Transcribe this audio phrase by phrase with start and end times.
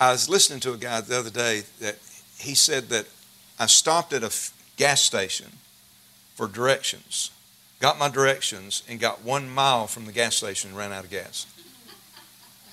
[0.00, 1.98] I was listening to a guy the other day that
[2.38, 3.04] he said that
[3.58, 5.48] I stopped at a f- gas station
[6.34, 7.30] for directions,
[7.80, 11.10] got my directions, and got one mile from the gas station and ran out of
[11.10, 11.46] gas.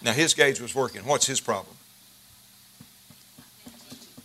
[0.01, 1.05] Now, his gauge was working.
[1.05, 1.75] What's his problem?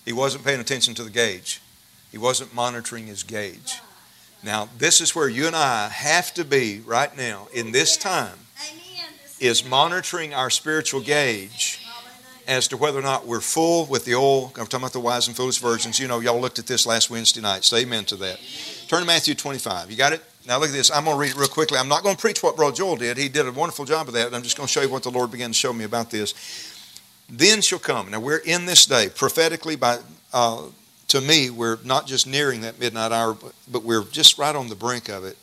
[0.05, 1.61] He wasn't paying attention to the gauge,
[2.13, 3.81] he wasn't monitoring his gauge.
[4.45, 8.39] Now, this is where you and I have to be right now in this time
[9.41, 11.82] is monitoring our spiritual gauge
[12.53, 14.47] as to whether or not we're full with the oil.
[14.57, 15.99] I'm talking about the wise and foolish virgins.
[15.99, 17.65] You know, y'all looked at this last Wednesday night.
[17.65, 18.39] Say amen to that.
[18.89, 19.91] Turn to Matthew 25.
[19.91, 20.23] You got it?
[20.47, 20.91] Now look at this.
[20.91, 21.79] I'm going to read it real quickly.
[21.79, 23.17] I'm not going to preach what Bro Joel did.
[23.17, 24.35] He did a wonderful job of that.
[24.35, 26.35] I'm just going to show you what the Lord began to show me about this.
[27.29, 28.11] Then shall come.
[28.11, 29.99] Now we're in this day prophetically by.
[30.33, 30.65] Uh,
[31.09, 34.69] to me, we're not just nearing that midnight hour, but, but we're just right on
[34.69, 35.37] the brink of it.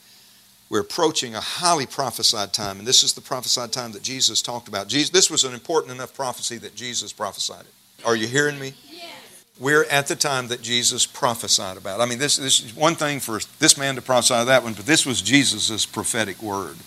[0.69, 4.67] We're approaching a highly prophesied time, and this is the prophesied time that Jesus talked
[4.67, 4.87] about.
[4.87, 8.05] Jesus, this was an important enough prophecy that Jesus prophesied it.
[8.05, 8.73] Are you hearing me?
[8.91, 9.45] Yes.
[9.59, 12.01] We're at the time that Jesus prophesied about.
[12.01, 14.85] I mean, this, this is one thing for this man to prophesy that one, but
[14.85, 16.77] this was Jesus' prophetic word.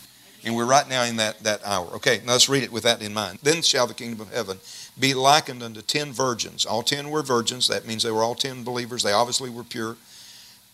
[0.45, 1.87] And we're right now in that, that hour.
[1.97, 3.41] Okay, now let's read it with that in mind.
[3.43, 4.59] Then shall the kingdom of heaven
[4.99, 6.67] be likened unto ten virgins.
[6.67, 7.69] All ten were virgins.
[7.69, 9.03] That means they were all ten believers.
[9.03, 9.97] They obviously were pure.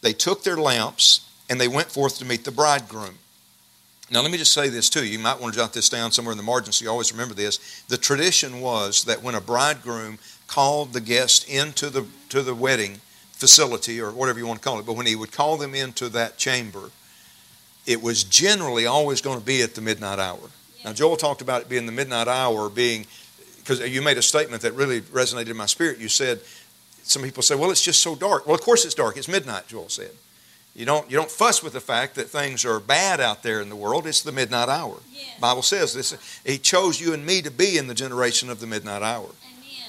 [0.00, 3.18] They took their lamps and they went forth to meet the bridegroom.
[4.10, 5.06] Now, let me just say this too.
[5.06, 7.34] You might want to jot this down somewhere in the margin so you always remember
[7.34, 7.82] this.
[7.88, 13.00] The tradition was that when a bridegroom called the guest into the, to the wedding
[13.32, 16.08] facility or whatever you want to call it, but when he would call them into
[16.08, 16.90] that chamber,
[17.86, 20.50] it was generally always going to be at the midnight hour.
[20.84, 23.06] Now, Joel talked about it being the midnight hour, being
[23.58, 25.98] because you made a statement that really resonated in my spirit.
[25.98, 26.40] You said,
[27.02, 28.46] some people say, well, it's just so dark.
[28.46, 29.18] Well, of course it's dark.
[29.18, 30.12] It's midnight, Joel said.
[30.78, 33.68] You don't, you don't fuss with the fact that things are bad out there in
[33.68, 34.06] the world.
[34.06, 34.98] It's the midnight hour.
[35.12, 35.40] Yes.
[35.40, 36.16] Bible says this.
[36.46, 39.26] He chose you and me to be in the generation of the midnight hour.
[39.26, 39.88] Amen.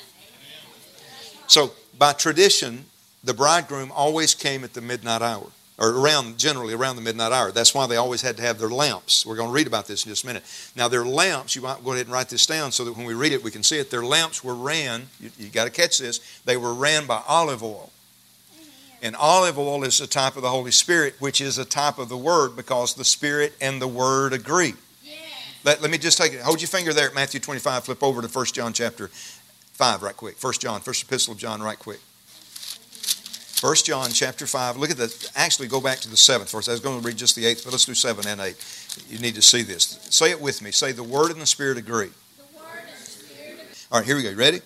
[1.45, 2.85] So, by tradition,
[3.23, 7.51] the bridegroom always came at the midnight hour or around generally around the midnight hour.
[7.51, 9.27] That's why they always had to have their lamps.
[9.27, 10.43] We're going to read about this in just a minute.
[10.75, 13.13] Now, their lamps, you might go ahead and write this down so that when we
[13.13, 13.91] read it, we can see it.
[13.91, 17.61] Their lamps were ran, you, you got to catch this, they were ran by olive
[17.61, 17.91] oil.
[19.01, 22.09] And olive oil is a type of the Holy Spirit, which is a type of
[22.09, 24.73] the Word because the Spirit and the Word agree.
[25.03, 25.13] Yeah.
[25.63, 26.41] Let, let me just take it.
[26.41, 27.85] Hold your finger there at Matthew 25.
[27.85, 30.41] Flip over to 1 John chapter 5 right quick.
[30.43, 32.01] 1 John, first epistle of John right quick.
[33.61, 34.77] 1 John chapter 5.
[34.77, 36.69] Look at the, actually go back to the seventh verse.
[36.69, 38.55] I was going to read just the eighth, but let's do seven and eight.
[39.09, 39.99] You need to see this.
[40.09, 40.71] Say it with me.
[40.71, 42.07] Say, the Word and the Spirit agree.
[42.37, 43.53] The word and the Spirit.
[43.53, 43.65] agree.
[43.91, 44.29] All right, here we go.
[44.29, 44.61] You ready?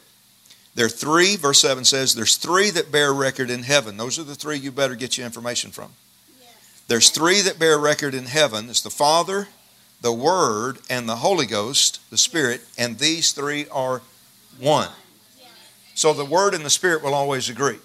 [0.76, 3.98] There are three, verse 7 says, there's three that bear record in heaven.
[3.98, 5.92] Those are the three you better get your information from.
[6.40, 6.84] Yes.
[6.88, 8.70] There's three that bear record in heaven.
[8.70, 9.50] It's the Father,
[10.02, 14.02] the Word, and the Holy Ghost, the Spirit, and these three are
[14.60, 14.90] one.
[15.94, 17.78] So the Word and the Spirit will always agree.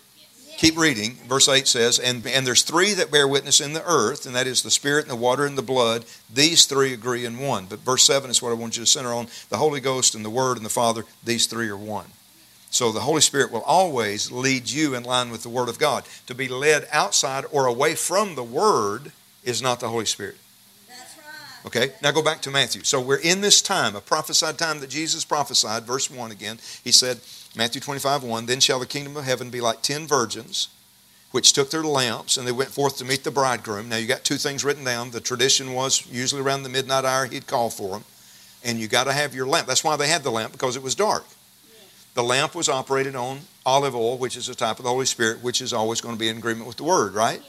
[0.56, 1.12] Keep reading.
[1.28, 4.48] Verse 8 says, and, and there's three that bear witness in the earth, and that
[4.48, 6.04] is the Spirit and the water and the blood.
[6.32, 7.66] These three agree in one.
[7.66, 9.28] But verse 7 is what I want you to center on.
[9.50, 12.06] The Holy Ghost and the Word and the Father, these three are one.
[12.70, 16.04] So the Holy Spirit will always lead you in line with the Word of God.
[16.26, 19.12] To be led outside or away from the Word
[19.42, 20.36] is not the Holy Spirit.
[20.86, 21.66] That's right.
[21.66, 22.84] Okay, now go back to Matthew.
[22.84, 26.58] So we're in this time, a prophesied time that Jesus prophesied, verse 1 again.
[26.84, 27.20] He said,
[27.56, 30.68] Matthew 25, 1, Then shall the kingdom of heaven be like ten virgins,
[31.30, 33.88] which took their lamps, and they went forth to meet the bridegroom.
[33.88, 35.10] Now you got two things written down.
[35.10, 38.04] The tradition was usually around the midnight hour he'd call for them.
[38.62, 39.66] And you got to have your lamp.
[39.66, 41.24] That's why they had the lamp, because it was dark.
[42.18, 45.40] The lamp was operated on olive oil, which is a type of the Holy Spirit,
[45.40, 47.40] which is always going to be in agreement with the Word, right?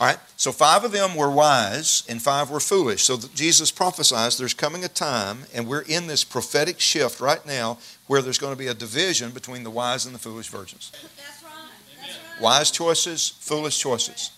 [0.00, 3.04] All right, so five of them were wise and five were foolish.
[3.04, 7.78] So Jesus prophesies there's coming a time, and we're in this prophetic shift right now
[8.08, 10.90] where there's going to be a division between the wise and the foolish virgins.
[10.90, 11.52] That's right.
[12.00, 12.42] That's right.
[12.42, 14.32] Wise choices, foolish choices.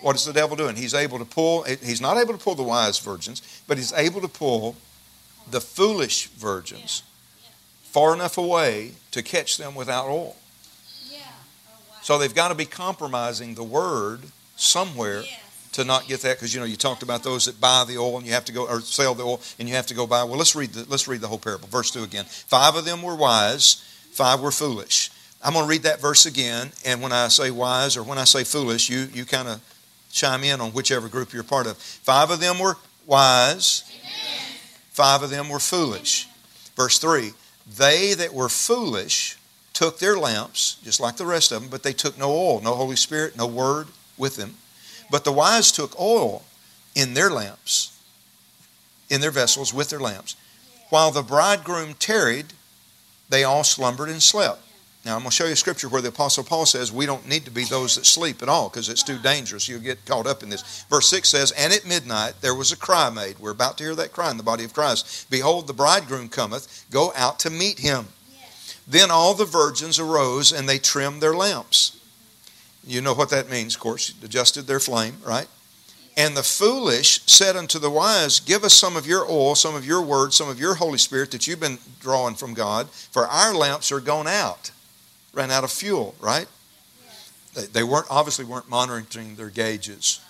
[0.00, 0.76] What is the devil doing?
[0.76, 3.92] He's able to pull, eh, he's not able to pull the wise virgins, but he's
[3.94, 4.76] able to pull
[5.50, 7.15] the foolish virgins yeah.
[7.96, 10.36] Far enough away to catch them without oil.
[11.10, 11.20] Yeah.
[11.66, 11.96] Oh, wow.
[12.02, 14.20] So they've got to be compromising the word
[14.54, 15.22] somewhere
[15.72, 18.18] to not get that because you know you talked about those that buy the oil
[18.18, 20.24] and you have to go or sell the oil and you have to go buy
[20.24, 23.02] well let's read the let's read the whole parable verse 2 again five of them
[23.02, 25.10] were wise five were foolish
[25.42, 28.24] i'm going to read that verse again and when i say wise or when i
[28.24, 29.60] say foolish you you kind of
[30.10, 32.76] chime in on whichever group you're part of five of them were
[33.06, 33.90] wise
[34.90, 36.28] five of them were foolish
[36.76, 37.32] verse 3
[37.66, 39.36] they that were foolish
[39.72, 42.74] took their lamps just like the rest of them but they took no oil no
[42.74, 44.56] holy spirit no word with them.
[45.10, 46.44] But the wise took oil
[46.94, 47.96] in their lamps,
[49.08, 50.36] in their vessels with their lamps.
[50.90, 52.46] While the bridegroom tarried,
[53.28, 54.62] they all slumbered and slept.
[55.06, 57.28] Now, I'm going to show you a scripture where the Apostle Paul says we don't
[57.28, 59.68] need to be those that sleep at all because it's too dangerous.
[59.68, 60.82] You'll get caught up in this.
[60.90, 63.38] Verse 6 says, And at midnight there was a cry made.
[63.38, 65.30] We're about to hear that cry in the body of Christ.
[65.30, 68.06] Behold, the bridegroom cometh, go out to meet him.
[68.84, 72.00] Then all the virgins arose and they trimmed their lamps.
[72.84, 74.12] You know what that means, of course.
[74.24, 75.46] Adjusted their flame, right?
[76.16, 79.86] And the foolish said unto the wise, Give us some of your oil, some of
[79.86, 83.54] your word, some of your Holy Spirit that you've been drawing from God, for our
[83.54, 84.72] lamps are gone out,
[85.36, 86.46] ran out of fuel, right?
[87.54, 90.20] They, they weren't obviously weren't monitoring their gauges.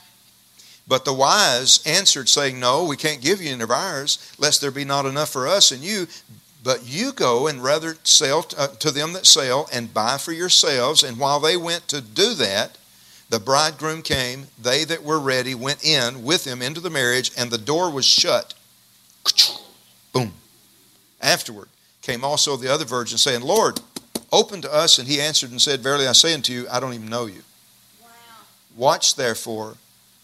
[0.88, 4.70] But the wise answered, saying, No, we can't give you any of ours, lest there
[4.70, 6.06] be not enough for us and you.
[6.62, 11.03] But you go and rather sell uh, to them that sell and buy for yourselves.
[11.03, 12.76] And while they went to do that,
[13.31, 14.47] the bridegroom came.
[14.61, 18.05] They that were ready went in with him into the marriage, and the door was
[18.05, 18.55] shut.
[20.12, 20.32] Boom.
[21.20, 21.69] Afterward
[22.03, 23.81] came also the other virgins, saying, Lord,
[24.37, 24.99] open to us.
[24.99, 27.43] And he answered and said, Verily I say unto you, I don't even know you.
[28.03, 28.09] Wow.
[28.77, 29.77] Watch therefore,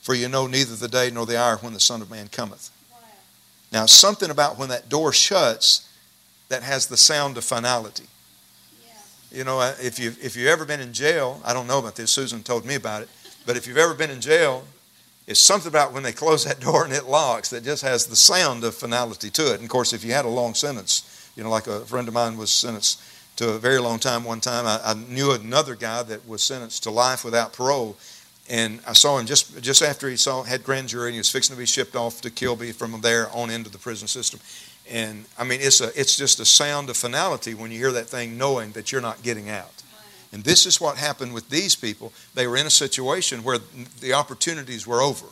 [0.03, 2.71] for you know neither the day nor the hour when the Son of Man cometh.
[2.91, 2.99] Wow.
[3.73, 5.89] Now, something about when that door shuts
[6.49, 8.05] that has the sound of finality.
[8.85, 9.39] Yeah.
[9.39, 12.11] You know, if you've, if you've ever been in jail, I don't know about this,
[12.11, 13.09] Susan told me about it,
[13.47, 14.65] but if you've ever been in jail,
[15.27, 18.17] it's something about when they close that door and it locks that just has the
[18.17, 19.55] sound of finality to it.
[19.55, 22.15] And of course, if you had a long sentence, you know, like a friend of
[22.15, 23.01] mine was sentenced
[23.37, 26.83] to a very long time one time, I, I knew another guy that was sentenced
[26.85, 27.97] to life without parole.
[28.51, 31.31] And I saw him just just after he saw had grand jury and he was
[31.31, 34.41] fixing to be shipped off to Kilby from there on into the prison system.
[34.91, 38.09] And I mean, it's, a, it's just a sound of finality when you hear that
[38.09, 39.83] thing knowing that you're not getting out.
[40.33, 42.13] And this is what happened with these people.
[42.35, 43.59] They were in a situation where
[44.01, 45.27] the opportunities were over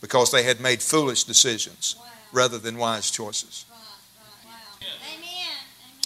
[0.00, 2.06] because they had made foolish decisions wow.
[2.32, 3.66] rather than wise choices.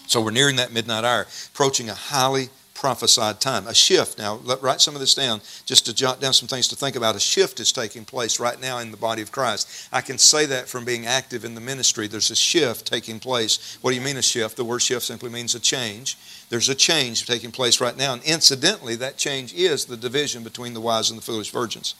[0.06, 3.66] So we're nearing that midnight hour, approaching a highly prophesied time.
[3.66, 4.18] A shift.
[4.18, 6.96] Now, let, write some of this down just to jot down some things to think
[6.96, 7.16] about.
[7.16, 9.88] A shift is taking place right now in the body of Christ.
[9.90, 12.08] I can say that from being active in the ministry.
[12.08, 13.78] There's a shift taking place.
[13.80, 14.56] What do you mean a shift?
[14.56, 16.18] The word shift simply means a change.
[16.50, 18.12] There's a change taking place right now.
[18.12, 21.94] And incidentally, that change is the division between the wise and the foolish virgins.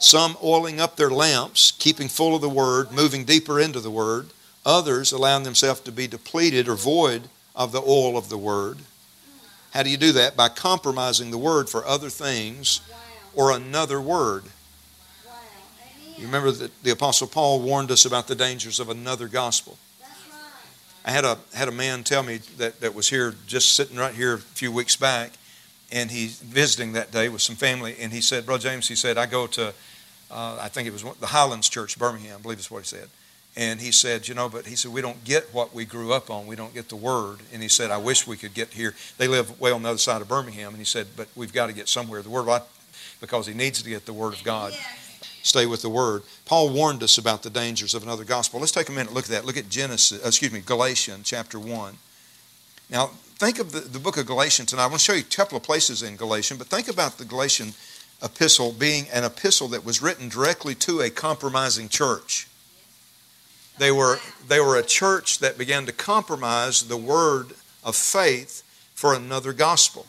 [0.00, 4.30] Some oiling up their lamps, keeping full of the word, moving deeper into the word.
[4.64, 8.78] Others allowing themselves to be depleted or void of the oil of the word
[9.74, 10.36] how do you do that?
[10.36, 12.80] By compromising the word for other things
[13.34, 14.44] or another word.
[16.16, 19.76] You remember that the Apostle Paul warned us about the dangers of another gospel.
[21.04, 24.14] I had a had a man tell me that, that was here just sitting right
[24.14, 25.32] here a few weeks back,
[25.90, 29.18] and he's visiting that day with some family, and he said, Brother James, he said,
[29.18, 29.74] I go to,
[30.30, 33.08] uh, I think it was the Highlands Church, Birmingham, I believe is what he said.
[33.56, 36.28] And he said, you know, but he said, we don't get what we grew up
[36.28, 36.46] on.
[36.46, 37.38] We don't get the word.
[37.52, 38.94] And he said, I wish we could get here.
[39.16, 40.70] They live way on the other side of Birmingham.
[40.70, 42.20] And he said, but we've got to get somewhere.
[42.22, 42.62] The word,
[43.20, 44.74] because he needs to get the word of God.
[45.44, 46.22] Stay with the word.
[46.46, 48.58] Paul warned us about the dangers of another gospel.
[48.58, 49.44] Let's take a minute look at that.
[49.44, 51.94] Look at Genesis, uh, excuse me, Galatians chapter 1.
[52.90, 54.84] Now, think of the, the book of Galatians tonight.
[54.84, 57.24] I want to show you a couple of places in Galatians, but think about the
[57.24, 57.74] Galatian
[58.22, 62.48] epistle being an epistle that was written directly to a compromising church.
[63.78, 64.18] They were,
[64.48, 68.62] they were a church that began to compromise the word of faith
[68.94, 70.06] for another gospel.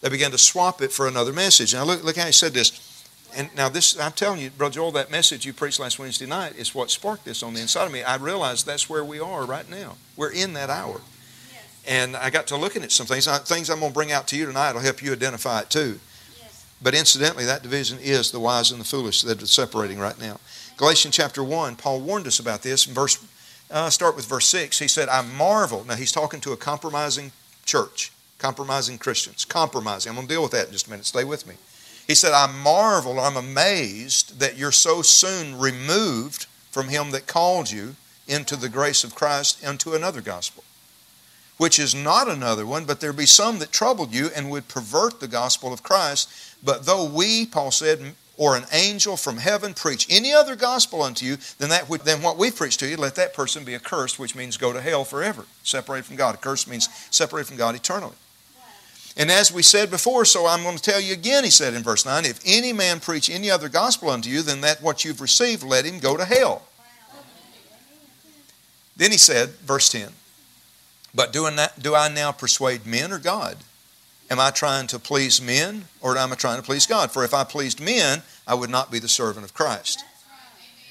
[0.00, 1.74] They began to swap it for another message.
[1.74, 2.88] Now, look, look how he said this.
[3.34, 6.56] And now, this, I'm telling you, Brother Joel, that message you preached last Wednesday night
[6.56, 8.02] is what sparked this on the inside of me.
[8.02, 9.96] I realized that's where we are right now.
[10.16, 11.00] We're in that hour.
[11.86, 13.26] And I got to looking at some things.
[13.48, 15.98] Things I'm going to bring out to you tonight will help you identify it too.
[16.82, 20.40] But incidentally, that division is the wise and the foolish that are separating right now.
[20.76, 22.86] Galatians chapter 1, Paul warned us about this.
[22.86, 23.24] In verse,
[23.70, 24.78] uh, start with verse 6.
[24.78, 25.84] He said, I marvel.
[25.84, 27.32] Now, he's talking to a compromising
[27.64, 30.10] church, compromising Christians, compromising.
[30.10, 31.06] I'm going to deal with that in just a minute.
[31.06, 31.54] Stay with me.
[32.06, 37.70] He said, I marvel, I'm amazed that you're so soon removed from him that called
[37.70, 40.64] you into the grace of Christ into another gospel,
[41.58, 45.20] which is not another one, but there be some that troubled you and would pervert
[45.20, 46.30] the gospel of Christ.
[46.62, 51.24] But though we, Paul said, or an angel from heaven preach any other gospel unto
[51.24, 54.18] you than that which, than what we preach to you, let that person be accursed,
[54.18, 56.34] which means go to hell forever, separated from God.
[56.34, 58.16] Accursed means separated from God eternally.
[59.16, 61.84] And as we said before, so I'm going to tell you again, he said in
[61.84, 65.20] verse 9, if any man preach any other gospel unto you than that what you've
[65.20, 66.66] received, let him go to hell.
[68.96, 70.08] Then he said, verse 10,
[71.14, 73.58] but do I now persuade men or God?
[74.30, 77.10] Am I trying to please men or am I trying to please God?
[77.10, 80.04] For if I pleased men, I would not be the servant of Christ.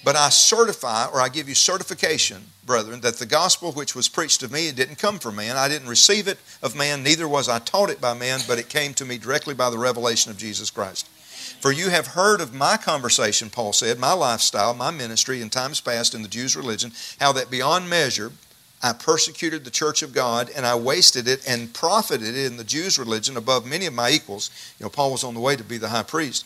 [0.03, 4.41] But I certify, or I give you certification, brethren, that the gospel which was preached
[4.41, 5.57] of me, it didn't come from man.
[5.57, 8.69] I didn't receive it of man, neither was I taught it by man, but it
[8.69, 11.07] came to me directly by the revelation of Jesus Christ.
[11.59, 15.81] For you have heard of my conversation, Paul said, my lifestyle, my ministry in times
[15.81, 18.31] past in the Jews' religion, how that beyond measure
[18.83, 22.97] I persecuted the church of God and I wasted it and profited in the Jews'
[22.97, 24.49] religion above many of my equals.
[24.79, 26.45] You know, Paul was on the way to be the high priest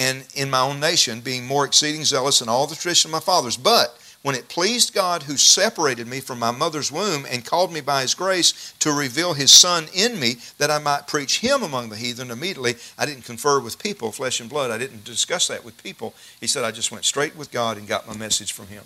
[0.00, 3.20] and in my own nation, being more exceeding zealous in all the tradition of my
[3.20, 3.58] fathers.
[3.58, 7.82] But when it pleased God who separated me from my mother's womb and called me
[7.82, 11.90] by his grace to reveal his son in me that I might preach him among
[11.90, 14.70] the heathen immediately, I didn't confer with people, flesh and blood.
[14.70, 16.14] I didn't discuss that with people.
[16.40, 18.84] He said, I just went straight with God and got my message from him.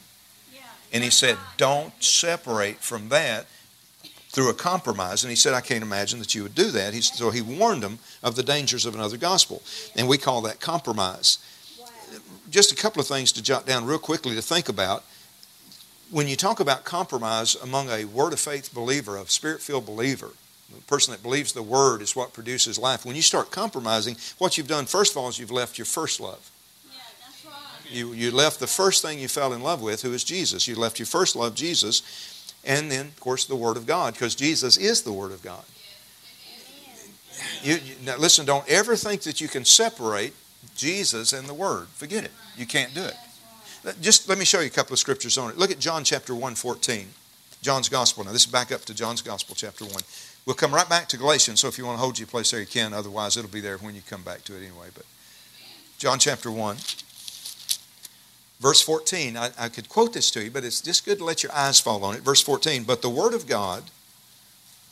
[0.93, 3.47] And he said, Don't separate from that
[4.35, 5.23] through a compromise.
[5.23, 6.93] And he said, I can't imagine that you would do that.
[6.93, 9.63] He, so he warned them of the dangers of another gospel.
[9.97, 11.39] And we call that compromise.
[11.81, 11.87] Wow.
[12.51, 15.05] Just a couple of things to jot down real quickly to think about.
[16.11, 20.31] When you talk about compromise among a word of faith believer, a spirit filled believer,
[20.75, 23.07] the person that believes the word is what produces life.
[23.07, 26.19] When you start compromising, what you've done, first of all, is you've left your first
[26.19, 26.51] love.
[27.89, 30.67] You, you left the first thing you fell in love with, who is Jesus.
[30.67, 32.03] You left your first love, Jesus,
[32.65, 35.65] and then, of course, the Word of God, because Jesus is the Word of God.
[37.63, 40.35] You, you, now listen, don't ever think that you can separate
[40.77, 41.89] Jesus and the Word.
[41.89, 42.31] Forget it.
[42.57, 43.17] You can't do it.
[44.01, 45.59] Just let me show you a couple of scriptures on it.
[45.59, 47.09] Look at John chapter 1, 14.
[47.61, 48.25] John's Gospel.
[48.25, 49.95] Now, this is back up to John's Gospel, chapter 1.
[50.45, 52.61] We'll come right back to Galatians, so if you want to hold your place there,
[52.61, 52.93] you can.
[52.93, 54.89] Otherwise, it'll be there when you come back to it anyway.
[54.95, 55.07] But
[55.99, 56.77] John chapter 1.
[58.61, 61.43] Verse 14, I, I, could quote this to you, but it's just good to let
[61.43, 62.23] your eyes fall on it.
[62.23, 63.85] Verse 14, but the Word of God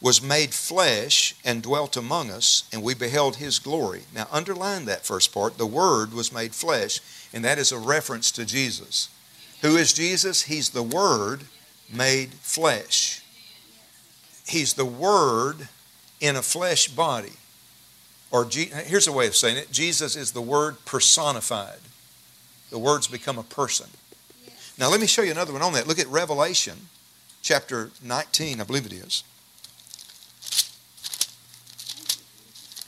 [0.00, 4.02] was made flesh and dwelt among us, and we beheld His glory.
[4.12, 5.58] Now, underline that first part.
[5.58, 7.00] The Word was made flesh,
[7.32, 9.08] and that is a reference to Jesus.
[9.62, 10.42] Who is Jesus?
[10.42, 11.42] He's the Word
[11.90, 13.22] made flesh.
[14.44, 15.68] He's the Word
[16.20, 17.34] in a flesh body.
[18.32, 21.78] Or here's a way of saying it Jesus is the Word personified
[22.72, 23.86] the words become a person.
[24.78, 25.86] Now, let me show you another one on that.
[25.86, 26.88] Look at Revelation
[27.42, 29.22] chapter 19, I believe it is.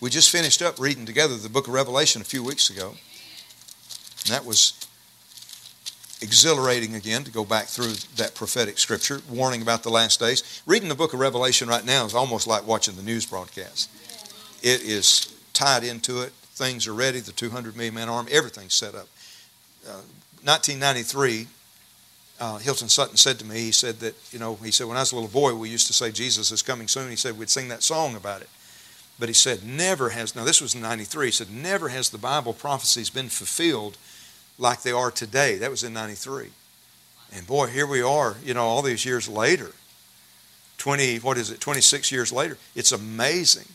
[0.00, 2.94] We just finished up reading together the book of Revelation a few weeks ago.
[4.24, 4.72] And that was
[6.22, 10.62] exhilarating again to go back through that prophetic scripture, warning about the last days.
[10.64, 13.90] Reading the book of Revelation right now is almost like watching the news broadcast.
[14.62, 16.32] It is tied into it.
[16.54, 17.20] Things are ready.
[17.20, 19.08] The 200 million man army, everything's set up.
[19.84, 21.46] 1993,
[22.40, 24.96] uh, uh, Hilton Sutton said to me, he said that, you know, he said, when
[24.96, 27.10] I was a little boy, we used to say, Jesus is coming soon.
[27.10, 28.48] He said, we'd sing that song about it.
[29.18, 32.18] But he said, never has, now this was in 93, he said, never has the
[32.18, 33.96] Bible prophecies been fulfilled
[34.58, 35.56] like they are today.
[35.56, 36.50] That was in 93.
[37.32, 39.70] And boy, here we are, you know, all these years later.
[40.78, 42.58] 20, what is it, 26 years later.
[42.74, 43.68] It's amazing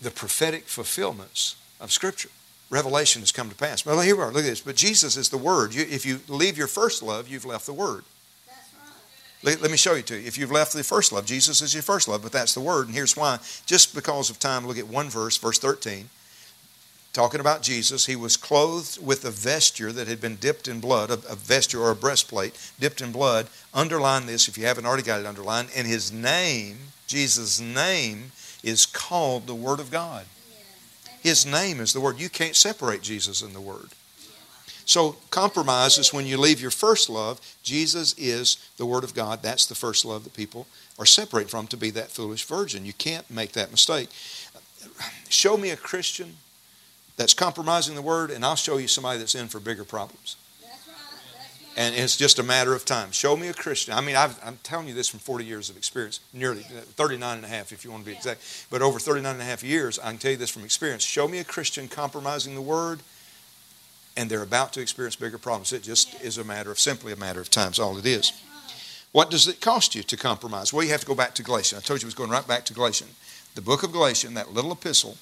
[0.00, 2.30] the prophetic fulfillments of Scripture
[2.72, 3.84] revelation has come to pass.
[3.84, 4.32] Well, here we are.
[4.32, 4.62] Look at this.
[4.62, 5.74] But Jesus is the Word.
[5.74, 8.02] You, if you leave your first love, you've left the Word.
[9.44, 10.26] Let, let, me show you to you.
[10.26, 12.86] If you've left the first love, Jesus is your first love, but that's the Word.
[12.86, 13.38] And here's why.
[13.66, 16.08] Just because of time, look at one verse, verse 13.
[17.12, 21.10] Talking about Jesus, he was clothed with a vesture that had been dipped in blood,
[21.10, 23.48] a, a vesture or a breastplate dipped in blood.
[23.74, 25.68] Underline this if you haven't already got it underlined.
[25.76, 30.24] And his name, Jesus' name, is called the Word of God.
[31.22, 32.18] His name is the Word.
[32.18, 33.90] You can't separate Jesus and the Word.
[34.84, 37.40] So, compromise is when you leave your first love.
[37.62, 39.40] Jesus is the Word of God.
[39.40, 40.66] That's the first love that people
[40.98, 42.84] are separated from to be that foolish virgin.
[42.84, 44.08] You can't make that mistake.
[45.28, 46.36] Show me a Christian
[47.16, 50.36] that's compromising the Word, and I'll show you somebody that's in for bigger problems.
[51.76, 53.12] And it's just a matter of time.
[53.12, 53.94] Show me a Christian.
[53.94, 57.44] I mean, i am telling you this from 40 years of experience, nearly 39 and
[57.46, 58.66] a half if you want to be exact.
[58.70, 61.02] But over 39 and a half years, I can tell you this from experience.
[61.02, 63.00] Show me a Christian compromising the Word,
[64.18, 65.72] and they're about to experience bigger problems.
[65.72, 67.68] It just is a matter of, simply a matter of time.
[67.68, 68.32] That's all it is.
[69.12, 70.72] What does it cost you to compromise?
[70.72, 71.82] Well, you have to go back to Galatians.
[71.82, 73.14] I told you I was going right back to Galatians.
[73.54, 75.16] The book of Galatians, that little epistle,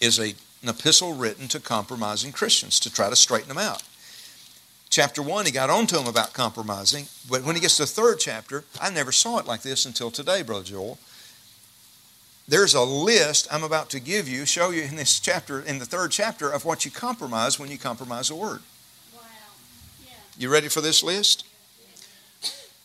[0.00, 3.82] is a, an epistle written to compromising Christians to try to straighten them out
[4.90, 7.06] chapter 1, he got on to him about compromising.
[7.28, 10.10] But when he gets to the third chapter, I never saw it like this until
[10.10, 10.98] today, Brother Joel.
[12.48, 15.84] There's a list I'm about to give you, show you in this chapter, in the
[15.84, 18.62] third chapter, of what you compromise when you compromise a word.
[19.14, 19.20] Wow.
[20.02, 20.14] Yeah.
[20.38, 21.44] You ready for this list?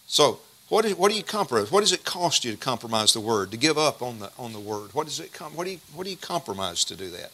[0.05, 1.72] So, what, is, what do you compromise?
[1.72, 4.51] What does it cost you to compromise the word, to give up on the, on
[4.51, 4.93] the word?
[4.93, 7.31] What, does it com- what, do you, what do you compromise to do that?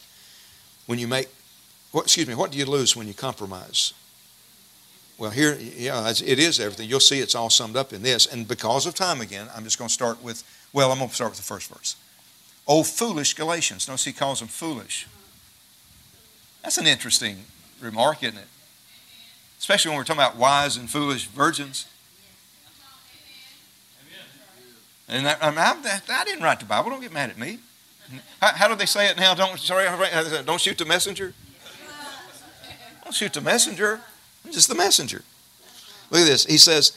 [0.86, 1.28] When you make,
[1.90, 3.92] what, excuse me, what do you lose when you compromise?
[5.20, 6.88] Well, here, yeah, it is everything.
[6.88, 8.24] You'll see it's all summed up in this.
[8.24, 11.14] And because of time again, I'm just going to start with, well, I'm going to
[11.14, 11.94] start with the first verse.
[12.66, 13.86] Oh, foolish Galatians.
[13.86, 15.06] Notice he calls them foolish.
[16.62, 17.44] That's an interesting
[17.82, 18.46] remark, isn't it?
[19.58, 21.84] Especially when we're talking about wise and foolish virgins.
[25.06, 26.88] And I, I, I didn't write the Bible.
[26.88, 27.58] Don't get mad at me.
[28.40, 29.34] How, how do they say it now?
[29.34, 29.84] Don't sorry,
[30.46, 31.34] don't shoot the messenger.
[33.04, 34.00] Don't shoot the messenger.
[34.44, 35.22] I'm just the messenger.
[36.10, 36.44] Look at this.
[36.46, 36.92] He says,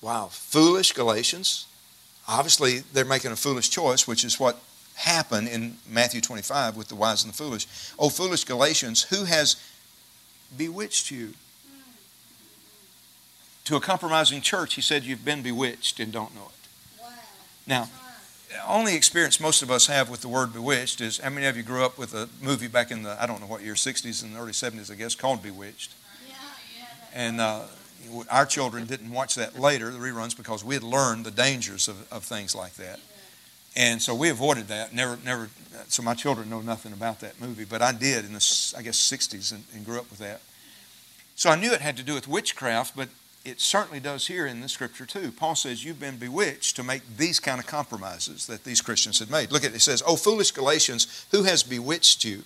[0.00, 1.66] "Wow, foolish Galatians."
[2.28, 4.60] Obviously, they're making a foolish choice, which is what
[4.96, 7.66] happened in Matthew 25 with the wise and the foolish.
[7.98, 9.56] Oh, foolish Galatians, who has
[10.56, 11.34] bewitched you?
[13.66, 17.02] To a compromising church, he said, You've been bewitched and don't know it.
[17.02, 17.08] Wow.
[17.66, 17.88] Now,
[18.48, 21.56] the only experience most of us have with the word bewitched is how many of
[21.56, 24.22] you grew up with a movie back in the, I don't know what year, 60s
[24.22, 25.92] and early 70s, I guess, called Bewitched?
[27.16, 27.62] And uh,
[28.30, 32.12] our children didn't watch that later, the reruns, because we had learned the dangers of,
[32.12, 33.00] of things like that.
[33.74, 34.92] And so we avoided that.
[34.92, 35.48] Never, never.
[35.88, 38.98] So my children know nothing about that movie, but I did in the, I guess,
[38.98, 40.42] 60s and, and grew up with that.
[41.36, 43.08] So I knew it had to do with witchcraft, but
[43.46, 45.32] it certainly does here in the scripture too.
[45.32, 49.30] Paul says, You've been bewitched to make these kind of compromises that these Christians had
[49.30, 49.52] made.
[49.52, 52.42] Look at it, it says, Oh, foolish Galatians, who has bewitched you?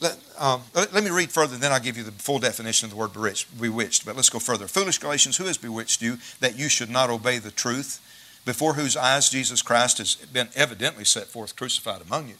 [0.00, 2.90] Let, um, let, me read further, and then I'll give you the full definition of
[2.90, 3.12] the word
[3.60, 4.06] bewitched.
[4.06, 4.66] But let's go further.
[4.66, 8.00] Foolish Galatians, who has bewitched you that you should not obey the truth,
[8.46, 12.36] before whose eyes Jesus Christ has been evidently set forth crucified among you?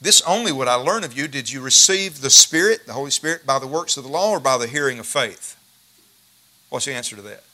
[0.00, 1.28] This only would I learn of you.
[1.28, 4.40] Did you receive the Spirit, the Holy Spirit, by the works of the law or
[4.40, 5.56] by the hearing of faith?
[6.70, 7.44] What's the answer to that?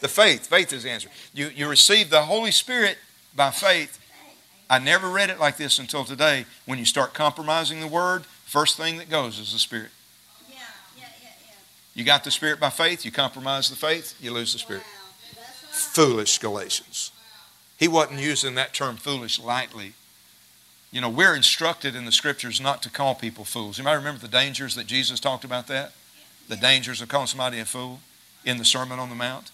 [0.00, 0.46] The faith.
[0.46, 1.08] Faith is the answer.
[1.32, 2.98] You, you receive the Holy Spirit
[3.36, 4.00] by faith.
[4.68, 6.46] I never read it like this until today.
[6.66, 9.90] When you start compromising the Word, first thing that goes is the Spirit.
[10.48, 10.58] Yeah,
[10.96, 11.54] yeah, yeah, yeah.
[11.92, 14.84] You got the Spirit by faith, you compromise the faith, you lose the Spirit.
[14.84, 15.42] Wow.
[15.72, 17.10] Foolish Galatians.
[17.76, 19.94] He wasn't using that term foolish lightly.
[20.92, 23.76] You know, we're instructed in the scriptures not to call people fools.
[23.76, 25.90] You might remember the dangers that Jesus talked about that?
[26.48, 27.98] The dangers of calling somebody a fool
[28.44, 29.50] in the Sermon on the Mount.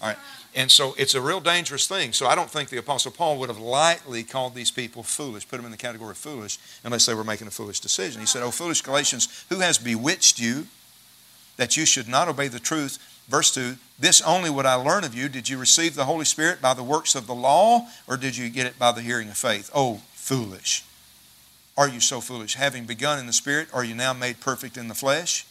[0.00, 0.18] All right.
[0.56, 2.14] And so it's a real dangerous thing.
[2.14, 5.58] So I don't think the Apostle Paul would have lightly called these people foolish, put
[5.58, 8.22] them in the category of foolish, unless they were making a foolish decision.
[8.22, 10.66] He said, Oh, foolish Galatians, who has bewitched you
[11.58, 12.98] that you should not obey the truth?
[13.28, 15.28] Verse 2 This only would I learn of you.
[15.28, 18.48] Did you receive the Holy Spirit by the works of the law, or did you
[18.48, 19.70] get it by the hearing of faith?
[19.74, 20.84] Oh, foolish.
[21.76, 22.54] Are you so foolish?
[22.54, 25.44] Having begun in the Spirit, are you now made perfect in the flesh?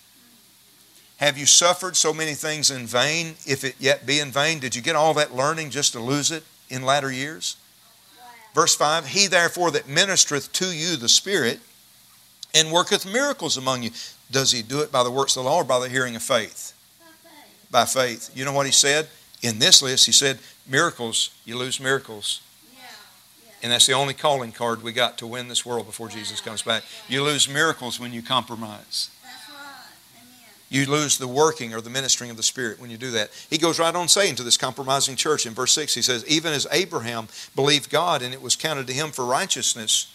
[1.17, 4.59] Have you suffered so many things in vain, if it yet be in vain?
[4.59, 7.55] Did you get all that learning just to lose it in latter years?
[8.53, 11.59] Verse 5 He therefore that ministereth to you the Spirit
[12.53, 13.91] and worketh miracles among you,
[14.31, 16.23] does he do it by the works of the law or by the hearing of
[16.23, 16.73] faith?
[16.99, 17.71] By faith.
[17.71, 18.31] By faith.
[18.35, 19.07] You know what he said?
[19.41, 22.41] In this list, he said, Miracles, you lose miracles.
[23.61, 26.07] And that's the only calling card we got to win this world before.
[26.07, 26.83] Jesus comes back.
[27.07, 29.09] You lose miracles when you compromise.
[30.69, 33.29] You lose the working or the ministering of the Spirit when you do that.
[33.49, 36.53] He goes right on saying to this compromising church in verse 6, he says, Even
[36.53, 40.11] as Abraham believed God and it was counted to him for righteousness.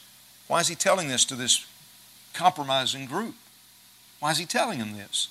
[0.49, 1.65] Why is he telling this to this
[2.35, 3.37] compromising group?
[4.19, 5.29] Why is he telling them this?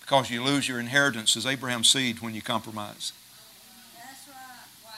[0.00, 3.12] Because you lose your inheritance as Abraham's seed when you compromise.
[3.94, 4.34] That's right.
[4.84, 4.90] Wow.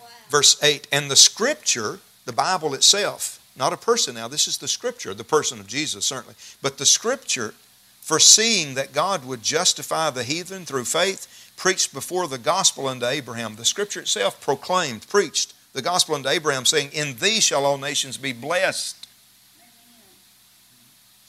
[0.00, 0.08] Wow.
[0.30, 4.68] Verse 8, and the scripture, the Bible itself, not a person now, this is the
[4.68, 6.34] scripture, the person of Jesus, certainly.
[6.60, 7.54] But the scripture,
[8.00, 13.56] foreseeing that God would justify the heathen through faith, preached before the gospel unto Abraham.
[13.56, 18.16] The scripture itself proclaimed, preached the gospel unto Abraham, saying, In thee shall all nations
[18.16, 19.06] be blessed.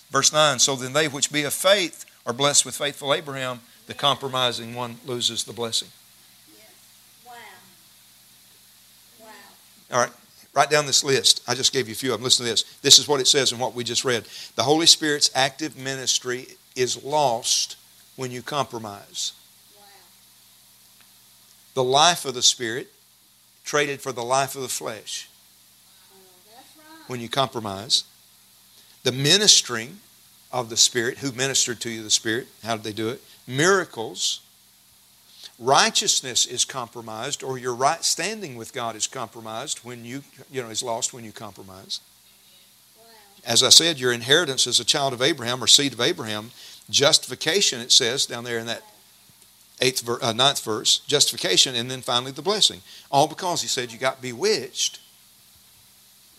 [0.10, 3.94] Verse 9 So then they which be of faith are blessed with faithful Abraham, the
[3.94, 5.88] compromising one loses the blessing.
[7.26, 7.34] Wow.
[9.22, 9.28] Wow.
[9.94, 10.12] All right.
[10.58, 11.44] Write down this list.
[11.48, 12.24] I just gave you a few of them.
[12.24, 12.64] Listen to this.
[12.82, 14.26] This is what it says in what we just read.
[14.56, 17.76] The Holy Spirit's active ministry is lost
[18.16, 19.34] when you compromise.
[19.78, 19.84] Wow.
[21.76, 22.92] The life of the Spirit
[23.66, 25.30] traded for the life of the flesh.
[27.06, 28.04] When you compromise.
[29.04, 30.00] The ministering
[30.52, 33.22] of the Spirit, who ministered to you the Spirit, how did they do it?
[33.46, 34.42] Miracles
[35.60, 40.70] righteousness is compromised or your right standing with God is compromised when you, you know,
[40.70, 42.00] is lost when you compromise.
[43.46, 46.52] As I said, your inheritance as a child of Abraham or seed of Abraham,
[46.90, 48.84] justification, it says down there in that
[49.80, 52.82] eighth, uh, ninth verse, justification, and then finally the blessing.
[53.10, 55.00] All because he said you got bewitched.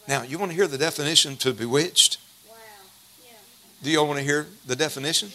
[0.06, 2.18] Now, you want to hear the definition to bewitched?
[2.48, 2.56] Wow.
[3.24, 3.32] Yeah.
[3.82, 5.30] Do you all want to hear the definition?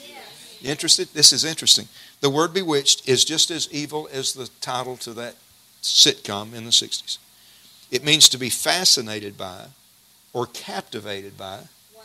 [0.63, 1.09] You interested?
[1.09, 1.89] This is interesting.
[2.21, 5.35] The word bewitched is just as evil as the title to that
[5.81, 7.17] sitcom in the 60s.
[7.91, 9.65] It means to be fascinated by
[10.31, 11.59] or captivated by,
[11.93, 12.03] wow.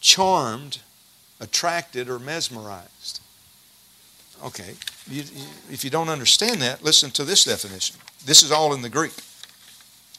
[0.00, 0.80] charmed,
[1.40, 3.20] attracted, or mesmerized.
[4.44, 4.74] Okay,
[5.08, 7.96] you, you, if you don't understand that, listen to this definition.
[8.26, 9.14] This is all in the Greek.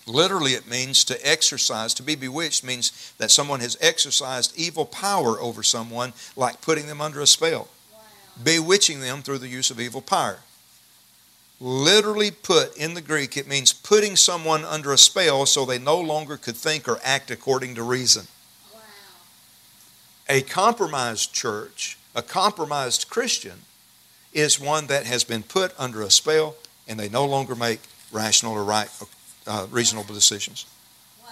[0.06, 1.94] Literally, it means to exercise.
[1.96, 7.02] To be bewitched means that someone has exercised evil power over someone, like putting them
[7.02, 8.00] under a spell, wow.
[8.44, 10.40] bewitching them through the use of evil power
[11.64, 16.00] literally put in the Greek, it means putting someone under a spell so they no
[16.00, 18.28] longer could think or act according to reason.
[18.74, 18.80] Wow.
[20.28, 23.62] A compromised church, a compromised Christian,
[24.34, 26.56] is one that has been put under a spell
[26.88, 27.80] and they no longer make
[28.12, 28.90] rational or right,
[29.48, 30.66] uh, reasonable decisions.
[31.24, 31.30] Wow.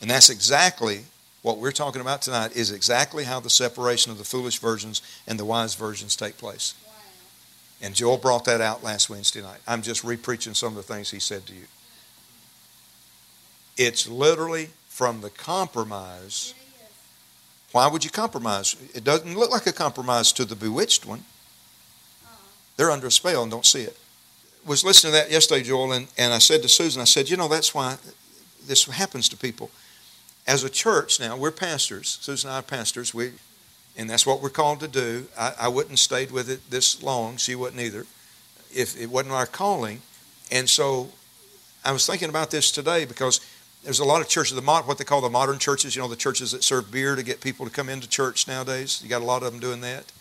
[0.00, 1.04] And that's exactly
[1.42, 5.38] what we're talking about tonight is exactly how the separation of the foolish virgins and
[5.38, 6.74] the wise virgins take place.
[7.80, 9.60] And Joel brought that out last Wednesday night.
[9.66, 11.66] I'm just repreaching some of the things he said to you.
[13.76, 16.54] It's literally from the compromise.
[17.70, 18.74] Why would you compromise?
[18.94, 21.22] It doesn't look like a compromise to the bewitched one.
[22.76, 23.96] They're under a spell and don't see it.
[24.68, 27.38] Was listening to that yesterday, Joel, and, and I said to Susan, I said, you
[27.38, 27.96] know, that's why
[28.66, 29.70] this happens to people.
[30.46, 32.18] As a church now, we're pastors.
[32.20, 33.14] Susan and I are pastors.
[33.14, 33.32] We
[33.96, 35.26] and that's what we're called to do.
[35.38, 37.38] I, I wouldn't have stayed with it this long.
[37.38, 38.04] She wouldn't either,
[38.70, 40.02] if it wasn't our calling.
[40.52, 41.12] And so
[41.82, 43.40] I was thinking about this today because
[43.84, 46.14] there's a lot of churches, the what they call the modern churches, you know, the
[46.14, 49.00] churches that serve beer to get people to come into church nowadays.
[49.02, 50.12] You got a lot of them doing that.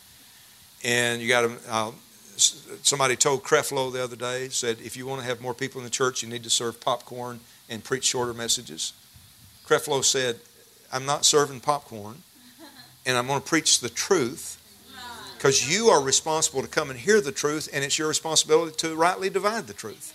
[0.85, 1.91] And you got them, uh,
[2.37, 5.85] somebody told Creflo the other day, said, if you want to have more people in
[5.85, 8.93] the church, you need to serve popcorn and preach shorter messages.
[9.65, 10.39] Creflo said,
[10.91, 12.23] I'm not serving popcorn
[13.05, 14.61] and I'm going to preach the truth
[15.37, 18.95] because you are responsible to come and hear the truth, and it's your responsibility to
[18.95, 20.13] rightly divide the truth.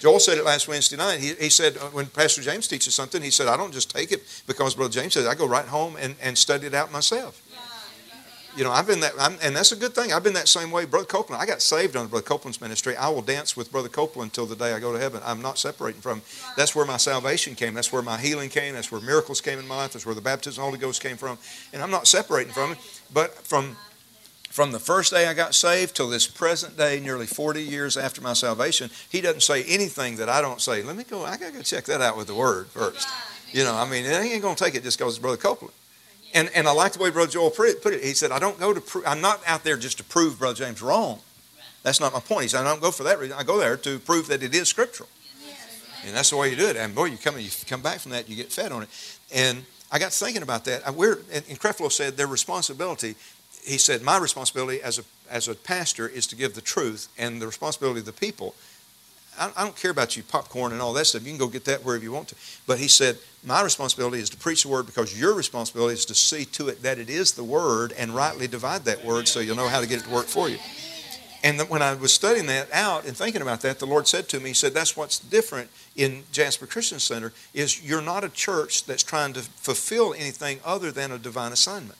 [0.00, 1.20] Joel said it last Wednesday night.
[1.20, 4.12] He, he said, uh, when Pastor James teaches something, he said, I don't just take
[4.12, 7.40] it because Brother James says, I go right home and, and study it out myself.
[8.56, 10.12] You know, I've been that, I'm, and that's a good thing.
[10.12, 10.84] I've been that same way.
[10.84, 12.96] Brother Copeland, I got saved under Brother Copeland's ministry.
[12.96, 15.20] I will dance with Brother Copeland until the day I go to heaven.
[15.24, 16.24] I'm not separating from him.
[16.56, 17.74] That's where my salvation came.
[17.74, 18.74] That's where my healing came.
[18.74, 19.94] That's where miracles came in my life.
[19.94, 21.36] That's where the baptism of the Holy Ghost came from.
[21.72, 22.78] And I'm not separating from him.
[23.12, 23.76] But from
[24.54, 28.20] from the first day I got saved till this present day, nearly 40 years after
[28.20, 30.80] my salvation, he doesn't say anything that I don't say.
[30.80, 33.08] Let me go, I got to go check that out with the Word first.
[33.50, 35.74] You know, I mean, he ain't going to take it just because it's Brother Copeland.
[36.34, 38.02] And, and I like the way Brother Joel put it.
[38.02, 40.56] He said, I don't go to, pro- I'm not out there just to prove Brother
[40.56, 41.20] James wrong.
[41.84, 42.42] That's not my point.
[42.42, 43.36] He said, I don't go for that reason.
[43.38, 45.08] I go there to prove that it is scriptural.
[46.06, 46.76] And that's the way you do it.
[46.76, 48.88] And boy, you come, you come back from that, you get fed on it.
[49.32, 50.94] And I got thinking about that.
[50.94, 53.14] We're, and Creflo said their responsibility,
[53.64, 57.40] he said, my responsibility as a, as a pastor is to give the truth, and
[57.40, 58.54] the responsibility of the people
[59.38, 61.22] I, don't care about you popcorn and all that stuff.
[61.22, 62.36] You can go get that wherever you want to.
[62.66, 66.14] But he said, my responsibility is to preach the word because your responsibility is to
[66.14, 69.56] see to it that it is the word and rightly divide that word so you'll
[69.56, 70.58] know how to get it to work for you.
[71.42, 74.40] And when I was studying that out and thinking about that, the Lord said to
[74.40, 78.86] me, He said, That's what's different in Jasper Christian Center, is you're not a church
[78.86, 81.98] that's trying to fulfill anything other than a divine assignment.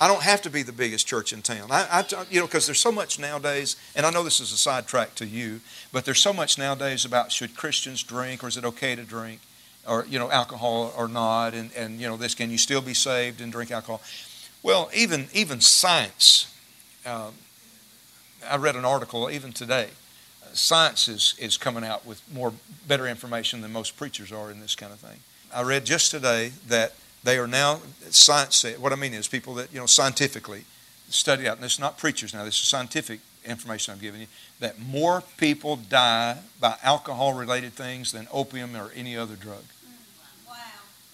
[0.00, 1.70] I don't have to be the biggest church in town.
[1.70, 4.56] I, I you know, because there's so much nowadays, and I know this is a
[4.56, 5.60] sidetrack to you,
[5.92, 9.40] but there's so much nowadays about should Christians drink or is it okay to drink,
[9.86, 12.94] or you know, alcohol or not, and and you know, this can you still be
[12.94, 14.02] saved and drink alcohol?
[14.62, 16.50] Well, even even science.
[17.06, 17.34] Um,
[18.48, 19.88] I read an article even today.
[20.52, 22.52] Science is, is coming out with more
[22.86, 25.18] better information than most preachers are in this kind of thing.
[25.52, 26.92] I read just today that
[27.24, 30.64] they are now, science, what I mean is people that, you know, scientifically
[31.08, 34.26] study out, and this is not preachers now, this is scientific information I'm giving you,
[34.60, 39.62] that more people die by alcohol related things than opium or any other drug.
[40.46, 40.54] Wow.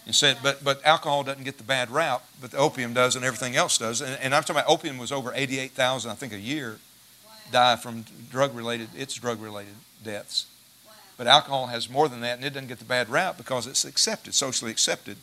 [0.06, 3.24] And said, but, but alcohol doesn't get the bad rap, but the opium does and
[3.24, 4.00] everything else does.
[4.00, 6.78] And, and I'm talking about opium was over 88,000, I think, a year
[7.24, 7.32] wow.
[7.52, 10.46] die from drug related, it's drug related deaths.
[10.84, 10.92] Wow.
[11.18, 13.84] But alcohol has more than that, and it doesn't get the bad rap because it's
[13.84, 15.18] accepted, socially accepted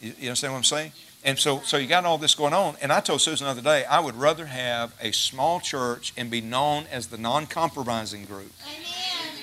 [0.00, 0.92] you, you understand what I'm saying?
[1.24, 2.76] And so, so you got all this going on.
[2.80, 6.30] And I told Susan the other day, I would rather have a small church and
[6.30, 8.84] be known as the non compromising group Amen.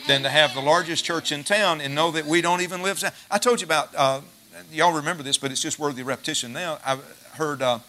[0.08, 3.04] than to have the largest church in town and know that we don't even live.
[3.30, 4.22] I told you about, uh,
[4.72, 6.80] y'all remember this, but it's just worthy of repetition now.
[6.86, 7.00] I
[7.34, 7.80] heard uh,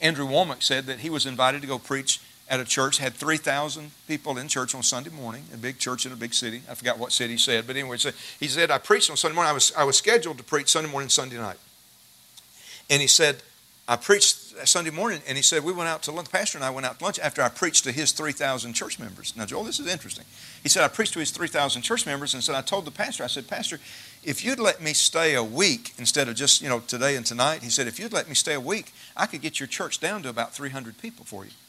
[0.00, 3.90] Andrew Wommack said that he was invited to go preach at a church, had 3,000
[4.06, 6.62] people in church on Sunday morning, a big church in a big city.
[6.70, 7.98] I forgot what city he said, but anyway,
[8.38, 9.50] he said, I preached on Sunday morning.
[9.50, 11.56] I was, I was scheduled to preach Sunday morning, Sunday night.
[12.90, 13.42] And he said,
[13.86, 16.28] I preached Sunday morning, and he said, We went out to lunch.
[16.28, 18.98] The pastor and I went out to lunch after I preached to his 3,000 church
[18.98, 19.34] members.
[19.36, 20.24] Now, Joel, this is interesting.
[20.62, 23.24] He said, I preached to his 3,000 church members, and said, I told the pastor,
[23.24, 23.78] I said, Pastor,
[24.22, 27.62] if you'd let me stay a week instead of just, you know, today and tonight,
[27.62, 30.22] he said, if you'd let me stay a week, I could get your church down
[30.22, 31.50] to about 300 people for you.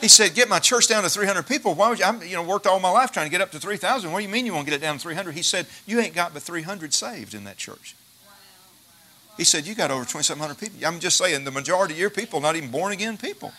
[0.00, 1.74] He said, "Get my church down to 300 people.
[1.74, 2.04] Why would you?
[2.04, 4.12] I'm, you know, worked all my life trying to get up to 3,000.
[4.12, 5.98] What do you mean you want to get it down to 300?" He said, "You
[5.98, 7.96] ain't got but 300 saved in that church."
[9.38, 10.86] He said, You got over 2,700 people.
[10.86, 13.52] I'm just saying, the majority of your people not even born again people.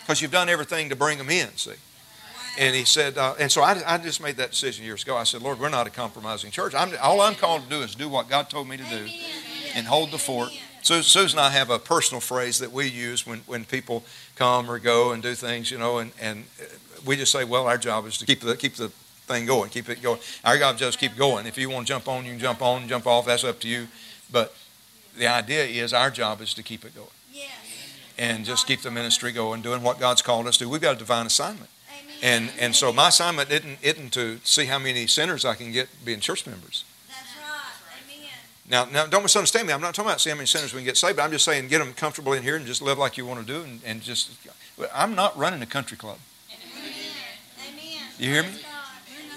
[0.00, 1.72] Because you've done everything to bring them in, see.
[2.58, 5.16] And he said, uh, and so I, I, just made that decision years ago.
[5.16, 6.74] I said, Lord, we're not a compromising church.
[6.74, 9.06] I'm, all I'm called to do is do what God told me to do
[9.76, 10.50] and hold the fort.
[10.82, 14.02] So Susan and I have a personal phrase that we use when, when people
[14.34, 16.44] come or go and do things, you know, and, and
[17.04, 19.88] we just say, well, our job is to keep the, keep the thing going, keep
[19.88, 20.18] it going.
[20.44, 21.46] Our job is just keep going.
[21.46, 23.68] If you want to jump on, you can jump on, jump off, that's up to
[23.68, 23.86] you.
[24.32, 24.54] But
[25.18, 27.08] the idea is our job is to keep it going.
[27.32, 27.50] Yes.
[28.16, 30.68] And just keep the ministry going, doing what God's called us to.
[30.68, 31.70] We've got a divine assignment.
[31.90, 32.16] Amen.
[32.22, 35.88] And and so my assignment isn't, isn't to see how many sinners I can get
[36.04, 36.84] being church members.
[37.08, 38.16] That's right.
[38.16, 38.28] Amen.
[38.68, 39.72] Now, now, don't misunderstand me.
[39.72, 41.44] I'm not talking about seeing how many sinners we can get saved, but I'm just
[41.44, 43.62] saying get them comfortable in here and just live like you want to do.
[43.62, 44.30] And, and just,
[44.94, 46.18] I'm not running a country club.
[46.50, 47.84] Amen.
[48.18, 48.50] You hear me?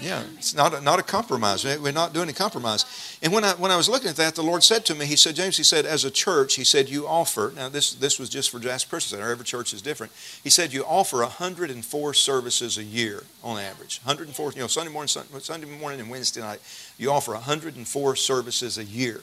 [0.01, 1.63] Yeah, it's not a, not a compromise.
[1.63, 2.85] We're not doing a compromise.
[3.21, 5.15] And when I when I was looking at that, the Lord said to me, He
[5.15, 7.53] said, James, He said, as a church, He said, you offer.
[7.55, 9.31] Now this this was just for Jasper Christian Center.
[9.31, 10.11] Every church is different.
[10.43, 13.99] He said you offer 104 services a year on average.
[14.03, 14.53] 104.
[14.53, 16.59] You know, Sunday morning, Sunday morning, and Wednesday night.
[16.97, 19.21] You offer 104 services a year.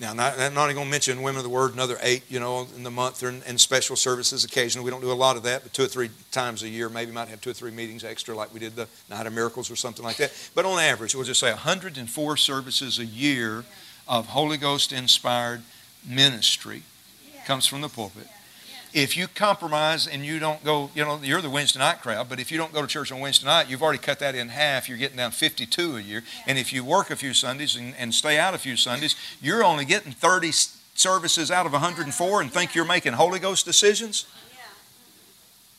[0.00, 2.40] Now, not, I'm not even going to mention Women of the Word, another eight, you
[2.40, 4.82] know, in the month, and, and special services occasionally.
[4.82, 7.12] We don't do a lot of that, but two or three times a year, maybe
[7.12, 9.76] might have two or three meetings extra, like we did the Night of Miracles or
[9.76, 10.32] something like that.
[10.54, 13.64] But on average, we'll just say 104 services a year
[14.08, 15.60] of Holy Ghost inspired
[16.08, 16.82] ministry
[17.46, 18.26] comes from the pulpit
[18.92, 22.40] if you compromise and you don't go, you know, you're the Wednesday night crowd, but
[22.40, 24.88] if you don't go to church on Wednesday night, you've already cut that in half.
[24.88, 26.22] You're getting down 52 a year.
[26.46, 29.62] And if you work a few Sundays and, and stay out a few Sundays, you're
[29.62, 30.50] only getting 30
[30.94, 34.26] services out of 104 and think you're making Holy Ghost decisions.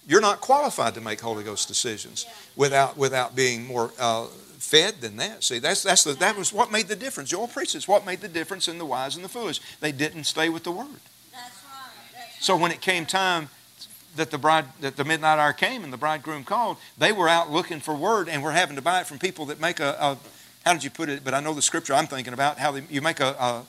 [0.08, 5.18] You're not qualified to make Holy Ghost decisions without, without being more uh, fed than
[5.18, 5.44] that.
[5.44, 7.30] See, that's, that's the, that was what made the difference.
[7.30, 9.60] Joel preaches what made the difference in the wise and the foolish.
[9.80, 10.88] They didn't stay with the Word.
[12.42, 13.50] So when it came time
[14.16, 17.52] that the bride that the midnight hour came and the bridegroom called, they were out
[17.52, 20.18] looking for word and were having to buy it from people that make a, a
[20.66, 21.24] how did you put it?
[21.24, 23.64] But I know the scripture I'm thinking about how they, you make a, a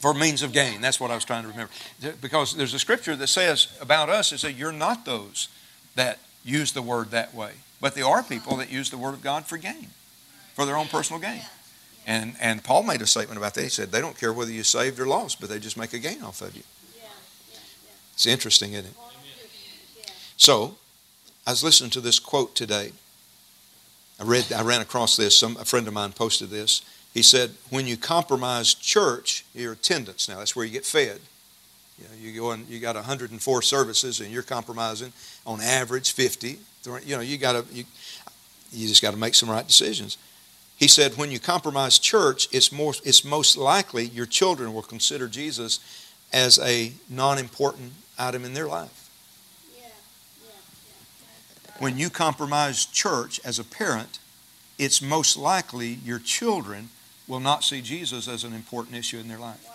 [0.00, 0.80] for means of gain.
[0.80, 1.72] That's what I was trying to remember.
[2.20, 5.48] Because there's a scripture that says about us is that you're not those
[5.94, 9.22] that use the word that way, but there are people that use the word of
[9.22, 9.88] God for gain,
[10.54, 11.42] for their own personal gain.
[12.06, 13.62] And, and Paul made a statement about that.
[13.62, 15.98] He said, they don't care whether you're saved or lost, but they just make a
[15.98, 16.62] gain off of you.
[16.96, 17.02] Yeah,
[17.50, 17.90] yeah, yeah.
[18.14, 18.94] It's interesting, isn't it?
[20.36, 20.76] So,
[21.46, 22.92] I was listening to this quote today.
[24.20, 25.38] I read, I ran across this.
[25.38, 26.82] Some, a friend of mine posted this.
[27.12, 31.20] He said, when you compromise church, your attendance, now that's where you get fed.
[31.98, 35.12] You, know, you go and you got 104 services and you're compromising
[35.46, 36.58] on average 50.
[36.84, 37.84] You know, you got to, you,
[38.70, 40.18] you just got to make some right decisions.
[40.76, 45.26] He said, when you compromise church, it's, more, it's most likely your children will consider
[45.26, 45.80] Jesus
[46.32, 49.02] as a non important item in their life.
[51.78, 54.18] When you compromise church as a parent,
[54.78, 56.88] it's most likely your children
[57.28, 59.62] will not see Jesus as an important issue in their life.
[59.66, 59.72] Wow.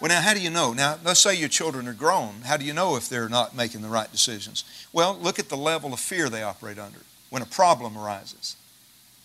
[0.00, 0.72] Well, now, how do you know?
[0.72, 2.42] Now, let's say your children are grown.
[2.46, 4.64] How do you know if they're not making the right decisions?
[4.92, 8.56] Well, look at the level of fear they operate under when a problem arises.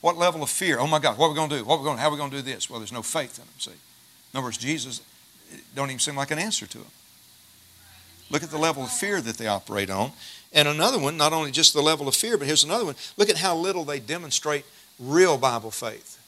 [0.05, 0.77] What level of fear?
[0.77, 1.65] Oh my God, what are we going to do?
[1.65, 1.97] What are we going?
[1.97, 2.69] To, how are we going to do this?
[2.69, 3.71] Well, there's no faith in them, see.
[3.71, 5.01] In other words, Jesus
[5.51, 6.91] eh, don't even seem like an answer to them.
[8.29, 10.11] Look at the level of fear that they operate on.
[10.53, 12.93] And another one, not only just the level of fear, but here's another one.
[13.17, 14.63] Look at how little they demonstrate
[14.99, 16.23] real Bible faith.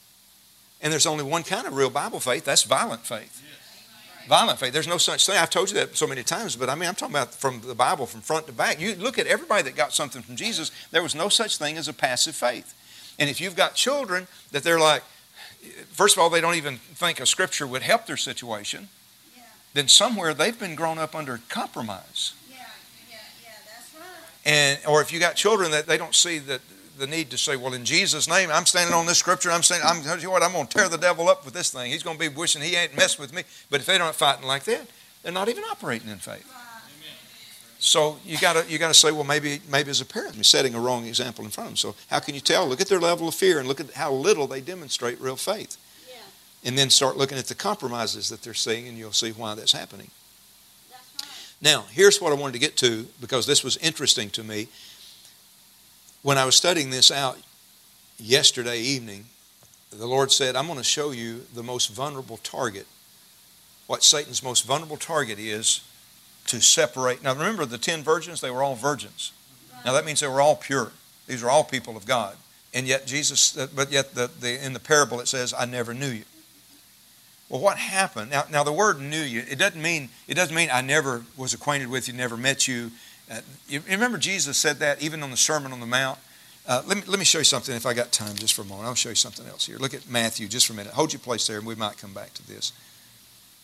[0.82, 3.40] And there's only one kind of real Bible faith that's violent faith.
[4.26, 4.72] Violent faith.
[4.72, 5.36] There's no such thing.
[5.36, 7.76] I've told you that so many times, but I mean, I'm talking about from the
[7.76, 8.80] Bible from front to back.
[8.80, 11.86] You look at everybody that got something from Jesus, there was no such thing as
[11.86, 12.74] a passive faith.
[13.18, 15.02] And if you've got children that they're like,
[15.90, 18.88] first of all, they don't even think a scripture would help their situation,
[19.36, 19.42] yeah.
[19.74, 22.34] then somewhere they've been grown up under compromise.
[22.48, 22.58] Yeah,
[23.10, 24.46] yeah, yeah, that's right.
[24.46, 26.60] And or if you got children that they don't see that
[26.98, 29.50] the need to say, well, in Jesus' name, I'm standing on this scripture.
[29.50, 31.70] I'm saying, I'm you know what, I'm going to tear the devil up with this
[31.70, 31.90] thing.
[31.90, 33.42] He's going to be wishing he ain't messed with me.
[33.70, 34.86] But if they don't fighting like that,
[35.22, 36.48] they're not even operating in faith.
[36.52, 36.67] Right.
[37.88, 40.44] So you got to you got to say, well, maybe maybe as a parent, I'm
[40.44, 41.76] setting a wrong example in front of them.
[41.78, 42.68] So how can you tell?
[42.68, 45.78] Look at their level of fear and look at how little they demonstrate real faith.
[46.06, 46.16] Yeah.
[46.64, 49.72] And then start looking at the compromises that they're seeing, and you'll see why that's
[49.72, 50.10] happening.
[50.90, 51.56] That's right.
[51.62, 54.68] Now, here's what I wanted to get to because this was interesting to me.
[56.20, 57.38] When I was studying this out
[58.18, 59.24] yesterday evening,
[59.90, 62.86] the Lord said, I'm going to show you the most vulnerable target.
[63.86, 65.80] What Satan's most vulnerable target is
[66.48, 67.22] to separate.
[67.22, 69.32] Now, remember the 10 virgins, they were all virgins.
[69.84, 70.92] Now, that means they were all pure.
[71.26, 72.36] These are all people of God.
[72.74, 76.08] And yet, Jesus, but yet the, the, in the parable it says, I never knew
[76.08, 76.24] you.
[77.48, 78.30] Well, what happened?
[78.30, 81.54] Now, now the word knew you, it doesn't mean, it doesn't mean I never was
[81.54, 82.90] acquainted with you, never met you.
[83.30, 86.18] Uh, you remember Jesus said that even on the Sermon on the Mount?
[86.66, 88.64] Uh, let, me, let me show you something if I got time just for a
[88.66, 88.88] moment.
[88.88, 89.78] I'll show you something else here.
[89.78, 90.92] Look at Matthew just for a minute.
[90.92, 92.72] Hold your place there and we might come back to this.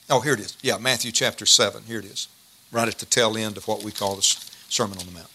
[0.09, 0.57] Oh, here it is.
[0.63, 1.83] Yeah, Matthew chapter 7.
[1.87, 2.29] Here it is.
[2.73, 5.29] Right at the tail end of what we call the Sermon on the Mount.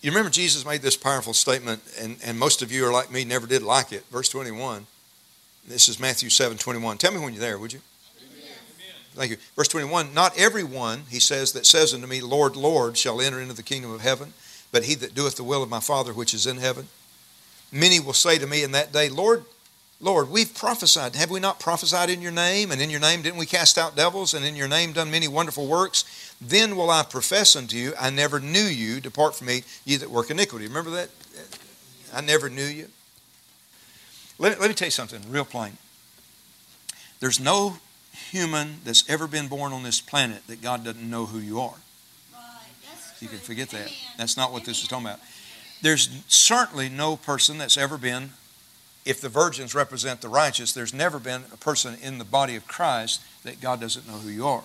[0.00, 3.24] You remember Jesus made this powerful statement, and, and most of you are like me,
[3.24, 4.04] never did like it.
[4.10, 4.86] Verse 21.
[5.66, 6.98] This is Matthew 7 21.
[6.98, 7.80] Tell me when you're there, would you?
[8.20, 8.50] Amen.
[9.14, 9.36] Thank you.
[9.56, 13.54] Verse 21 Not everyone, he says, that says unto me, Lord, Lord, shall enter into
[13.54, 14.32] the kingdom of heaven
[14.72, 16.88] but he that doeth the will of my Father which is in heaven.
[17.72, 19.44] Many will say to me in that day, Lord,
[20.00, 21.16] Lord, we've prophesied.
[21.16, 22.70] Have we not prophesied in your name?
[22.70, 24.32] And in your name didn't we cast out devils?
[24.32, 26.04] And in your name done many wonderful works?
[26.40, 29.00] Then will I profess unto you, I never knew you.
[29.00, 30.68] Depart from me, ye that work iniquity.
[30.68, 31.10] Remember that?
[32.14, 32.86] I never knew you.
[34.38, 35.78] Let, let me tell you something real plain.
[37.18, 37.78] There's no
[38.30, 41.74] human that's ever been born on this planet that God doesn't know who you are.
[43.20, 43.92] You can forget that.
[44.16, 45.18] That's not what this is talking about.
[45.82, 48.30] There's certainly no person that's ever been,
[49.04, 52.66] if the virgins represent the righteous, there's never been a person in the body of
[52.66, 54.64] Christ that God doesn't know who you are.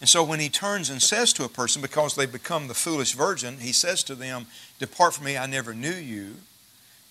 [0.00, 3.12] And so when he turns and says to a person, because they've become the foolish
[3.12, 4.46] virgin, he says to them,
[4.80, 6.34] Depart from me, I never knew you.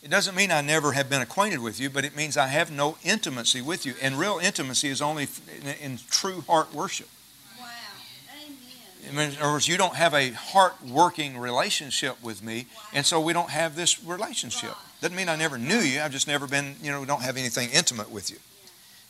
[0.04, 2.70] It doesn't mean I never have been acquainted with you, but it means I have
[2.70, 3.94] no intimacy with you.
[4.02, 5.30] And real intimacy is only
[5.62, 7.08] in, in true heart worship.
[7.58, 7.68] Wow.
[9.10, 9.32] Amen.
[9.32, 13.32] In other words, you don't have a heart working relationship with me, and so we
[13.32, 14.76] don't have this relationship.
[15.02, 16.00] Doesn't mean I never knew you.
[16.02, 18.38] I've just never been, you know, don't have anything intimate with you.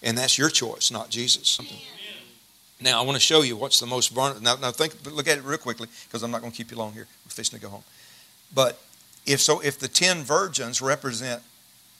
[0.02, 1.60] And that's your choice, not Jesus.
[2.80, 4.42] Now, I want to show you what's the most vulnerable.
[4.42, 6.78] Now, now think, look at it real quickly because I'm not going to keep you
[6.78, 7.08] long here.
[7.26, 7.84] We're fixing to go home.
[8.54, 8.80] But
[9.28, 11.44] if so, if the ten virgins represent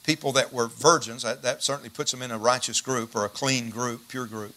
[0.04, 3.30] people that were virgins, that, that certainly puts them in a righteous group or a
[3.30, 4.56] clean group, pure group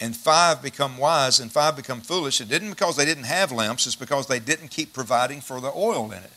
[0.00, 2.40] and five become wise and five become foolish.
[2.40, 5.72] It didn't because they didn't have lamps, it's because they didn't keep providing for the
[5.74, 6.32] oil in it.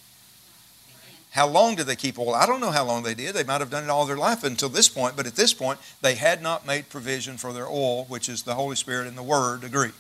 [1.32, 2.34] How long did they keep oil?
[2.34, 3.36] I don't know how long they did.
[3.36, 5.80] They might have done it all their life until this point, but at this point,
[6.02, 9.24] they had not made provision for their oil, which is the Holy Spirit and the
[9.24, 9.92] Word agree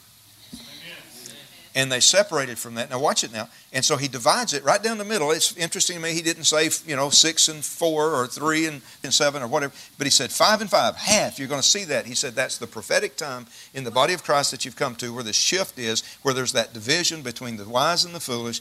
[1.77, 2.89] and they separated from that.
[2.89, 3.49] Now watch it now.
[3.71, 5.29] And so he divides it right down the middle.
[5.29, 6.11] It's interesting to me.
[6.11, 9.71] He didn't say you know six and four or three and, and seven or whatever,
[9.99, 11.37] but he said five and five, half.
[11.37, 12.07] You're going to see that.
[12.07, 15.13] He said that's the prophetic time in the body of Christ that you've come to,
[15.13, 18.59] where the shift is, where there's that division between the wise and the foolish.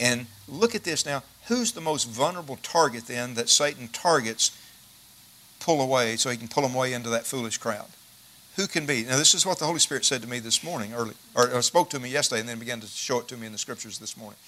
[0.00, 1.22] And look at this now.
[1.48, 4.56] Who's the most vulnerable target then that Satan targets?
[5.60, 7.86] Pull away so he can pull them away into that foolish crowd
[8.56, 9.04] who can be?
[9.04, 11.62] Now, this is what the Holy Spirit said to me this morning, early, or, or
[11.62, 13.98] spoke to me yesterday, and then began to show it to me in the scriptures
[13.98, 14.38] this morning.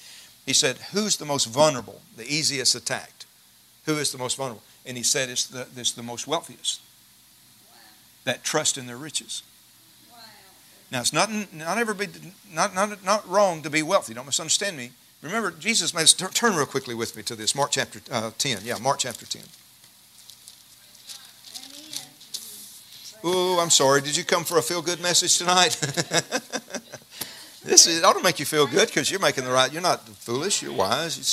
[0.47, 3.27] He said, Who's the most vulnerable, the easiest attacked?
[3.85, 4.63] Who is the most vulnerable?
[4.87, 6.81] And he said, It's the, it's the most wealthiest
[8.25, 9.43] that trust in their riches.
[10.91, 12.07] Now, it's not, not, ever be,
[12.51, 14.15] not, not, not wrong to be wealthy.
[14.15, 14.93] Don't misunderstand me.
[15.23, 17.55] Remember, Jesus, turn real quickly with me to this.
[17.55, 18.59] Mark chapter uh, 10.
[18.63, 19.43] Yeah, Mark chapter 10.
[23.25, 24.01] Oh, I'm sorry.
[24.01, 25.71] Did you come for a feel good message tonight?
[27.65, 29.73] this is, it ought to make you feel good because you're making the right.
[29.73, 30.63] You're not foolish.
[30.63, 31.17] You're wise.
[31.17, 31.25] You're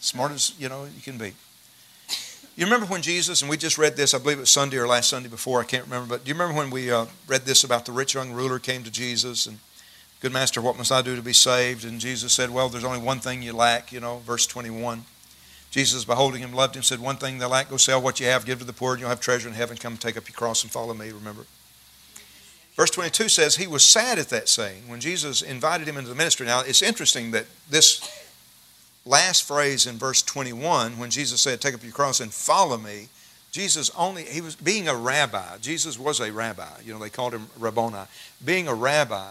[0.00, 1.32] smart as you know you can be.
[2.54, 4.12] You remember when Jesus and we just read this?
[4.12, 5.62] I believe it was Sunday or last Sunday before.
[5.62, 6.06] I can't remember.
[6.06, 8.84] But do you remember when we uh, read this about the rich young ruler came
[8.84, 9.58] to Jesus and,
[10.20, 13.00] "Good master, what must I do to be saved?" And Jesus said, "Well, there's only
[13.00, 15.04] one thing you lack." You know, verse 21.
[15.74, 18.46] Jesus, beholding him, loved him, said, One thing they lack, go sell what you have,
[18.46, 19.76] give to the poor, and you'll have treasure in heaven.
[19.76, 21.46] Come take up your cross and follow me, remember.
[22.76, 26.14] Verse 22 says, He was sad at that saying when Jesus invited him into the
[26.14, 26.46] ministry.
[26.46, 28.08] Now, it's interesting that this
[29.04, 33.08] last phrase in verse 21, when Jesus said, Take up your cross and follow me,
[33.50, 35.58] Jesus only, he was being a rabbi.
[35.60, 36.68] Jesus was a rabbi.
[36.84, 38.04] You know, they called him Rabboni.
[38.44, 39.28] Being a rabbi,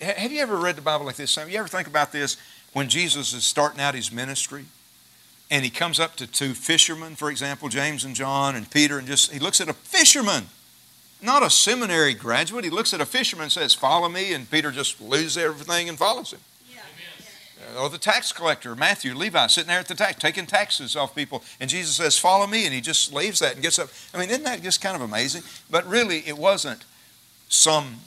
[0.00, 1.34] have you ever read the Bible like this?
[1.36, 2.36] Have you ever think about this?
[2.76, 4.66] when Jesus is starting out his ministry
[5.50, 9.06] and he comes up to two fishermen, for example, James and John and Peter, and
[9.06, 10.48] just he looks at a fisherman,
[11.22, 12.64] not a seminary graduate.
[12.64, 15.96] He looks at a fisherman and says, Follow me, and Peter just loses everything and
[15.96, 16.40] follows him.
[16.70, 17.80] Yeah.
[17.80, 21.42] or the tax collector, Matthew, Levi, sitting there at the tax, taking taxes off people.
[21.58, 22.66] And Jesus says, Follow me.
[22.66, 23.88] And he just leaves that and gets up.
[24.12, 25.44] I mean, isn't that just kind of amazing?
[25.70, 26.84] But really, it wasn't
[27.48, 28.00] some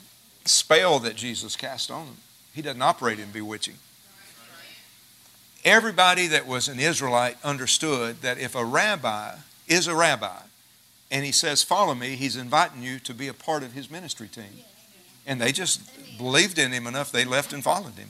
[0.50, 2.18] spell that Jesus cast on him.
[2.54, 3.76] He doesn't operate in bewitching.
[5.66, 9.36] Everybody that was an Israelite understood that if a rabbi
[9.68, 10.40] is a rabbi
[11.12, 14.28] and he says, Follow me, he's inviting you to be a part of his ministry
[14.28, 14.64] team.
[15.28, 15.82] And they just
[16.18, 18.10] believed in him enough, they left and followed him.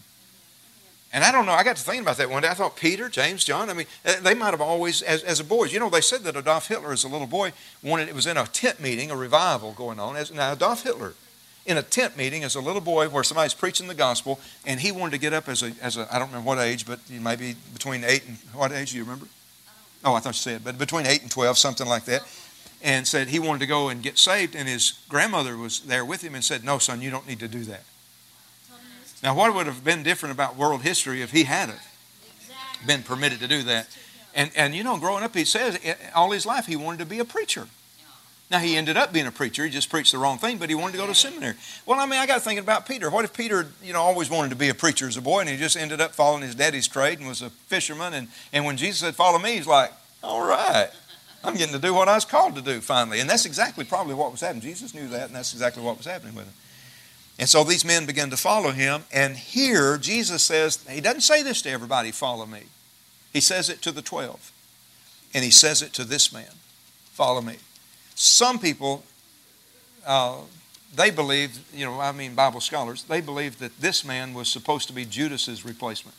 [1.11, 2.49] And I don't know, I got to thinking about that one day.
[2.49, 3.87] I thought Peter, James, John, I mean,
[4.21, 6.91] they might have always, as, as a boys, you know, they said that Adolf Hitler
[6.91, 10.15] as a little boy wanted, it was in a tent meeting, a revival going on.
[10.15, 11.15] As, now, Adolf Hitler,
[11.65, 14.91] in a tent meeting as a little boy where somebody's preaching the gospel, and he
[14.91, 17.55] wanted to get up as a, as a I don't remember what age, but maybe
[17.73, 19.27] between 8 and, what age do you remember?
[20.03, 22.21] Oh, I thought you said, but between 8 and 12, something like that.
[22.81, 26.23] And said he wanted to go and get saved, and his grandmother was there with
[26.23, 27.83] him and said, No, son, you don't need to do that.
[29.21, 31.79] Now, what would have been different about world history if he hadn't
[32.87, 33.87] been permitted to do that?
[34.33, 37.05] And, and you know, growing up, he says eh, all his life he wanted to
[37.05, 37.67] be a preacher.
[38.51, 39.63] Now, he ended up being a preacher.
[39.63, 41.53] He just preached the wrong thing, but he wanted to go to seminary.
[41.85, 43.11] Well, I mean, I got thinking about Peter.
[43.11, 45.49] What if Peter, you know, always wanted to be a preacher as a boy, and
[45.49, 48.15] he just ended up following his daddy's trade and was a fisherman?
[48.15, 49.91] And, and when Jesus said, Follow me, he's like,
[50.23, 50.89] All right,
[51.43, 53.19] I'm getting to do what I was called to do finally.
[53.19, 54.63] And that's exactly probably what was happening.
[54.63, 56.53] Jesus knew that, and that's exactly what was happening with him.
[57.37, 59.03] And so these men began to follow him.
[59.13, 62.63] And here Jesus says, He doesn't say this to everybody, follow me.
[63.31, 64.51] He says it to the 12.
[65.35, 66.51] And He says it to this man,
[67.11, 67.57] follow me.
[68.21, 69.03] Some people,
[70.05, 70.37] uh,
[70.95, 74.87] they believe, you know, I mean, Bible scholars, they believe that this man was supposed
[74.87, 76.17] to be Judas's replacement.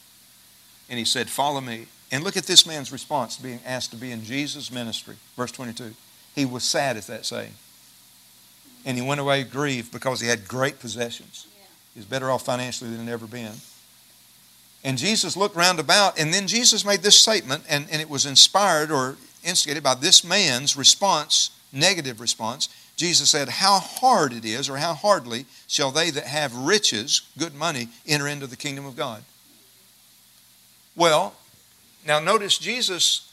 [0.89, 1.87] And he said, Follow me.
[2.13, 5.17] And look at this man's response to being asked to be in Jesus' ministry.
[5.37, 5.95] Verse 22.
[6.35, 7.53] He was sad at that saying
[8.85, 11.47] and he went away grieved because he had great possessions.
[11.95, 13.53] He was better off financially than he'd ever been.
[14.83, 18.25] And Jesus looked round about, and then Jesus made this statement, and, and it was
[18.25, 22.69] inspired or instigated by this man's response, negative response.
[22.97, 27.55] Jesus said, How hard it is, or how hardly shall they that have riches, good
[27.55, 29.23] money, enter into the kingdom of God.
[30.97, 31.35] Well,
[32.07, 33.27] now notice Jesus.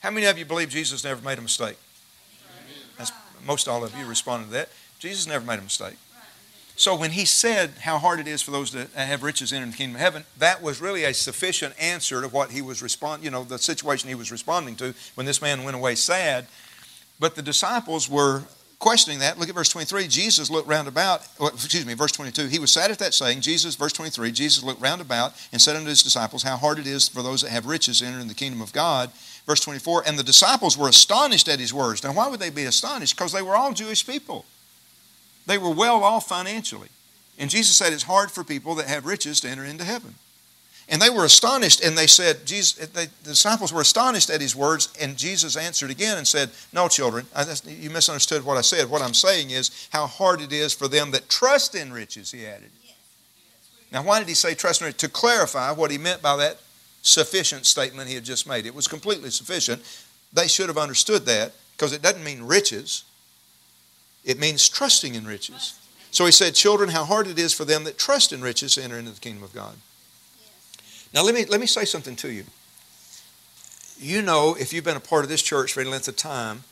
[0.00, 1.76] How many of you believe Jesus never made a mistake?
[3.46, 4.68] most all of you responded to that.
[4.98, 5.96] Jesus never made a mistake.
[6.78, 9.76] So when he said how hard it is for those that have riches enter the
[9.76, 13.32] kingdom of heaven, that was really a sufficient answer to what he was responding, you
[13.32, 16.46] know, the situation he was responding to when this man went away sad.
[17.18, 18.44] But the disciples were
[18.78, 19.40] questioning that.
[19.40, 20.06] Look at verse 23.
[20.06, 22.46] Jesus looked round about, excuse me, verse 22.
[22.46, 23.40] He was sad at that saying.
[23.40, 26.86] Jesus, verse 23, Jesus looked round about and said unto his disciples, How hard it
[26.86, 29.10] is for those that have riches to enter in the kingdom of God.
[29.46, 32.04] Verse 24, and the disciples were astonished at his words.
[32.04, 33.16] Now, why would they be astonished?
[33.16, 34.44] Because they were all Jewish people.
[35.48, 36.90] They were well off financially.
[37.38, 40.14] And Jesus said it's hard for people that have riches to enter into heaven.
[40.90, 44.88] And they were astonished, and they said, Jesus, the disciples were astonished at his words,
[45.00, 48.90] and Jesus answered again and said, No, children, I, you misunderstood what I said.
[48.90, 52.46] What I'm saying is how hard it is for them that trust in riches, he
[52.46, 52.70] added.
[53.90, 55.00] Now, why did he say trust in riches?
[55.00, 56.58] To clarify what he meant by that
[57.02, 58.66] sufficient statement he had just made.
[58.66, 59.82] It was completely sufficient.
[60.32, 63.04] They should have understood that because it doesn't mean riches,
[64.28, 65.80] it means trusting in riches.
[66.10, 68.84] So he said, Children, how hard it is for them that trust in riches to
[68.84, 69.74] enter into the kingdom of God.
[71.14, 72.44] Now, let me, let me say something to you.
[73.98, 76.64] You know, if you've been a part of this church for any length of time,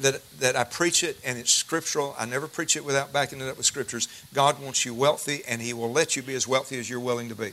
[0.00, 2.16] that, that I preach it and it's scriptural.
[2.18, 4.08] I never preach it without backing it up with scriptures.
[4.34, 7.28] God wants you wealthy, and He will let you be as wealthy as you're willing
[7.28, 7.52] to be.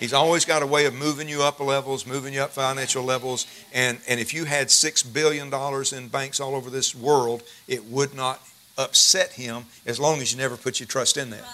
[0.00, 3.46] He's always got a way of moving you up levels, moving you up financial levels.
[3.72, 5.54] And, and if you had $6 billion
[5.94, 8.42] in banks all over this world, it would not
[8.78, 11.44] upset him as long as you never put your trust in that.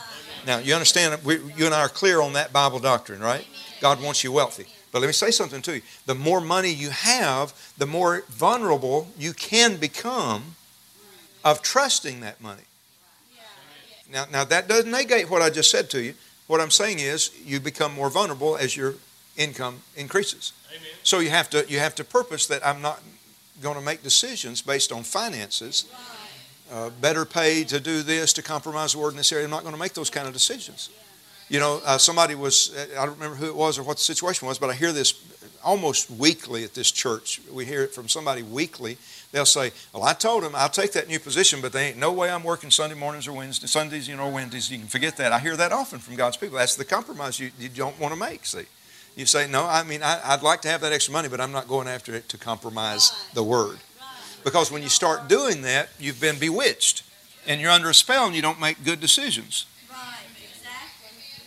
[0.47, 3.47] Now, you understand, we, you and I are clear on that Bible doctrine, right?
[3.81, 4.67] God wants you wealthy.
[4.93, 5.83] But let me say something to you.
[6.07, 10.57] The more money you have, the more vulnerable you can become
[11.45, 12.63] of trusting that money.
[14.11, 16.15] Now, now that doesn't negate what I just said to you.
[16.47, 18.95] What I'm saying is you become more vulnerable as your
[19.37, 20.55] income increases.
[20.71, 20.89] Amen.
[21.03, 23.03] So you have to you have to purpose that I'm not
[23.61, 25.85] going to make decisions based on finances.
[26.71, 29.45] Uh, better paid to do this, to compromise the word in this area.
[29.45, 30.91] I'm not going to make those kind of decisions.
[31.49, 34.47] You know, uh, somebody was, I don't remember who it was or what the situation
[34.47, 35.15] was, but I hear this
[35.65, 37.41] almost weekly at this church.
[37.51, 38.99] We hear it from somebody weekly
[39.33, 42.13] They'll say, Well, I told them I'll take that new position, but there ain't no
[42.13, 44.71] way I'm working Sunday mornings or Wednesdays, Sundays, you know, Wednesdays.
[44.71, 45.33] You can forget that.
[45.33, 46.57] I hear that often from God's people.
[46.57, 48.65] That's the compromise you, you don't want to make, see.
[49.17, 51.53] You say, No, I mean, I, would like to have that extra money, but I'm
[51.53, 53.79] not going after it to compromise the word.
[54.49, 57.03] Because when you start doing that, you've been bewitched
[57.47, 59.67] and you're under a spell and you don't make good decisions.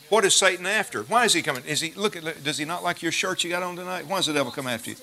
[0.09, 1.01] What is Satan after?
[1.01, 1.63] Why is he coming?
[1.65, 2.43] Is he look at?
[2.43, 4.05] Does he not like your shirt you got on tonight?
[4.05, 4.97] Why does the devil come after you?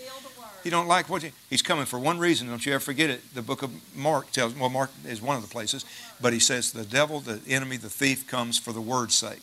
[0.62, 2.46] He don't like what you, he's coming for one reason.
[2.46, 3.34] Don't you ever forget it.
[3.34, 4.54] The book of Mark tells.
[4.54, 5.84] Well, Mark is one of the places,
[6.20, 9.42] but he says the devil, the enemy, the thief comes for the word's sake.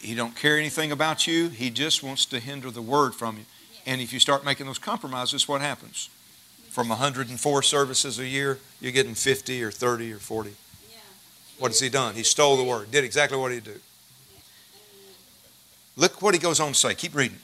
[0.00, 1.50] He don't care anything about you.
[1.50, 3.44] He just wants to hinder the word from you.
[3.84, 6.08] And if you start making those compromises, what happens?
[6.70, 10.52] From 104 services a year, you're getting 50 or 30 or 40.
[11.58, 12.14] What has he done?
[12.14, 12.90] He stole the word.
[12.90, 13.80] Did exactly what he did.
[15.96, 16.94] Look what he goes on to say.
[16.94, 17.38] Keep reading.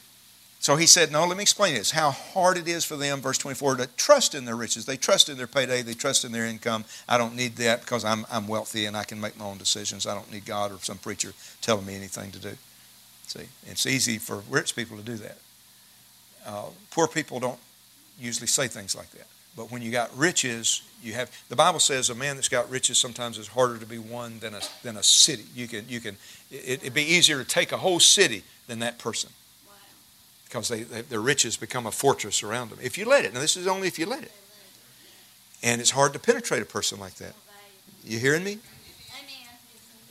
[0.59, 1.91] So he said, No, let me explain this.
[1.91, 4.85] How hard it is for them, verse 24, to trust in their riches.
[4.85, 6.85] They trust in their payday, they trust in their income.
[7.07, 10.07] I don't need that because I'm, I'm wealthy and I can make my own decisions.
[10.07, 12.57] I don't need God or some preacher telling me anything to do.
[13.27, 15.37] See, it's easy for rich people to do that.
[16.45, 17.59] Uh, poor people don't
[18.19, 19.27] usually say things like that.
[19.55, 22.97] But when you got riches, you have the Bible says a man that's got riches
[22.97, 25.45] sometimes is harder to be won than a than a city.
[25.55, 26.17] You can you can
[26.51, 29.31] it, would be easier to take a whole city than that person
[30.45, 32.79] because they, they, their riches become a fortress around them.
[32.81, 34.31] If you let it, now this is only if you let it.
[35.63, 37.33] And it's hard to penetrate a person like that.
[38.03, 38.59] You hearing me?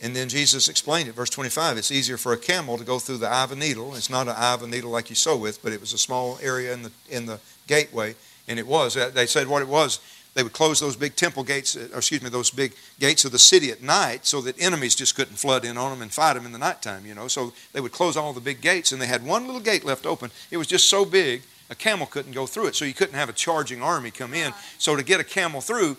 [0.03, 1.79] And then Jesus explained it, verse 25.
[1.79, 3.95] It's easier for a camel to go through the eye of a needle.
[3.95, 5.99] It's not an eye of a needle like you sew with, but it was a
[5.99, 8.15] small area in the, in the gateway.
[8.47, 8.95] And it was.
[8.95, 10.01] They said what it was
[10.37, 13.33] they would close those big temple gates, uh, or excuse me, those big gates of
[13.33, 16.35] the city at night so that enemies just couldn't flood in on them and fight
[16.35, 17.27] them in the nighttime, you know.
[17.27, 20.05] So they would close all the big gates, and they had one little gate left
[20.05, 20.31] open.
[20.51, 21.41] It was just so big,
[21.71, 24.53] a camel couldn't go through it, so you couldn't have a charging army come in.
[24.77, 25.97] So to get a camel through,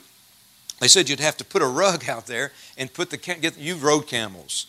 [0.80, 3.75] they said you'd have to put a rug out there and put the get you
[3.75, 4.67] rode camels,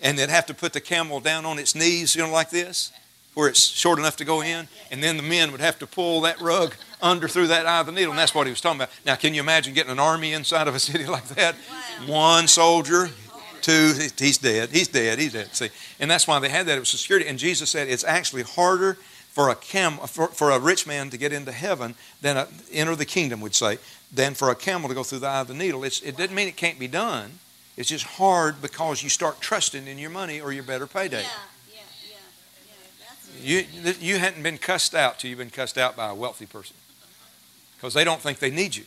[0.00, 2.92] and they'd have to put the camel down on its knees, you know, like this,
[3.34, 6.20] where it's short enough to go in, and then the men would have to pull
[6.22, 8.12] that rug under through that eye of the needle.
[8.12, 8.90] And that's what he was talking about.
[9.04, 11.54] Now, can you imagine getting an army inside of a city like that?
[12.06, 13.08] One soldier,
[13.62, 14.70] two, he's dead.
[14.70, 15.18] He's dead.
[15.18, 15.54] He's dead.
[15.54, 16.76] See, and that's why they had that.
[16.76, 17.28] It was security.
[17.28, 18.98] And Jesus said it's actually harder
[19.32, 22.94] for a camel, for, for a rich man to get into heaven than a, enter
[22.94, 23.78] the kingdom, would say,
[24.12, 25.84] than for a camel to go through the eye of the needle.
[25.84, 27.38] It's, it doesn't mean it can't be done.
[27.78, 31.22] It's just hard because you start trusting in your money or your better payday.
[31.22, 31.28] Yeah,
[31.72, 31.80] yeah,
[33.42, 36.44] yeah, you, you hadn't been cussed out till you've been cussed out by a wealthy
[36.44, 36.76] person
[37.76, 38.84] because they don't think they need you.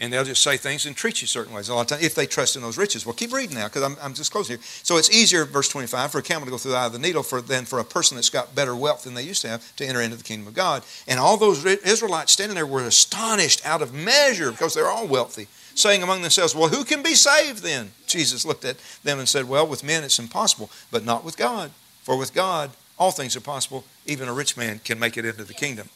[0.00, 2.14] And they'll just say things and treat you certain ways a lot of times if
[2.14, 3.04] they trust in those riches.
[3.04, 4.64] Well, keep reading now because I'm, I'm just closing here.
[4.84, 7.00] So it's easier, verse 25, for a camel to go through the eye of the
[7.00, 9.76] needle for, than for a person that's got better wealth than they used to have
[9.76, 10.84] to enter into the kingdom of God.
[11.08, 15.48] And all those Israelites standing there were astonished out of measure because they're all wealthy,
[15.74, 17.90] saying among themselves, Well, who can be saved then?
[18.06, 21.72] Jesus looked at them and said, Well, with men it's impossible, but not with God.
[22.02, 23.84] For with God all things are possible.
[24.06, 25.88] Even a rich man can make it into the kingdom.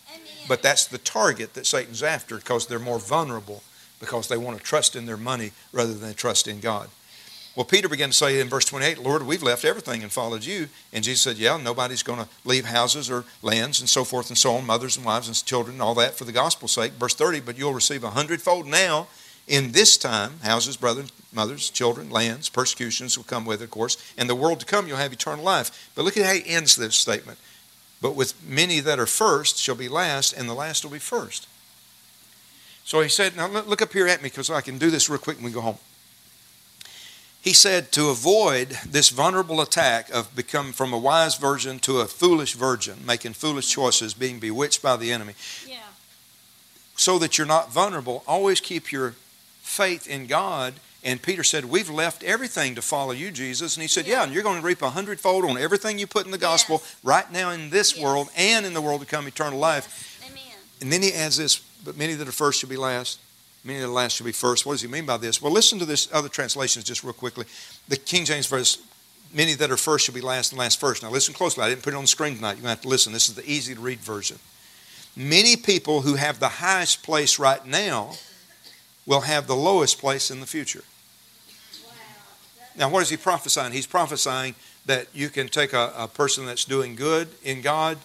[0.49, 3.63] But that's the target that Satan's after because they're more vulnerable
[4.03, 6.89] because they want to trust in their money rather than trust in God.
[7.55, 10.69] Well, Peter began to say in verse 28, Lord, we've left everything and followed you.
[10.93, 14.37] And Jesus said, Yeah, nobody's going to leave houses or lands and so forth and
[14.37, 16.93] so on, mothers and wives and children and all that for the gospel's sake.
[16.93, 19.07] Verse 30, but you'll receive a hundredfold now
[19.47, 23.97] in this time, houses, brothers, mothers, children, lands, persecutions will come with it, of course,
[24.19, 25.91] and the world to come you'll have eternal life.
[25.95, 27.39] But look at how he ends this statement.
[28.01, 31.47] But with many that are first shall be last, and the last will be first.
[32.85, 35.19] So he said, Now look up here at me because I can do this real
[35.19, 35.79] quick and we go home.
[37.41, 42.07] He said to avoid this vulnerable attack of become from a wise virgin to a
[42.07, 45.35] foolish virgin, making foolish choices, being bewitched by the enemy.
[45.67, 45.79] Yeah.
[46.95, 49.15] So that you're not vulnerable, always keep your
[49.61, 50.75] faith in God
[51.05, 53.77] and Peter said, We've left everything to follow you, Jesus.
[53.77, 56.07] And he said, Yeah, yeah and you're going to reap a hundredfold on everything you
[56.07, 56.97] put in the gospel yes.
[57.03, 58.05] right now in this yes.
[58.05, 60.19] world and in the world to come, eternal life.
[60.21, 60.31] Yes.
[60.31, 60.59] Amen.
[60.81, 63.19] And then he adds this, But many that are first shall be last.
[63.65, 64.67] Many that are last shall be first.
[64.67, 65.41] What does he mean by this?
[65.41, 67.47] Well, listen to this other translations just real quickly.
[67.89, 68.79] The King James verse,
[69.33, 71.03] many that are first shall be last and last first.
[71.03, 71.63] Now listen closely.
[71.63, 72.53] I didn't put it on the screen tonight.
[72.53, 73.13] You're going to have to listen.
[73.13, 74.39] This is the easy to read version.
[75.17, 78.15] Many people who have the highest place right now
[79.07, 80.85] will have the lowest place in the future.
[82.75, 83.73] Now, what is he prophesying?
[83.73, 84.55] He's prophesying
[84.87, 87.99] that you can take a, a person that's doing good in God,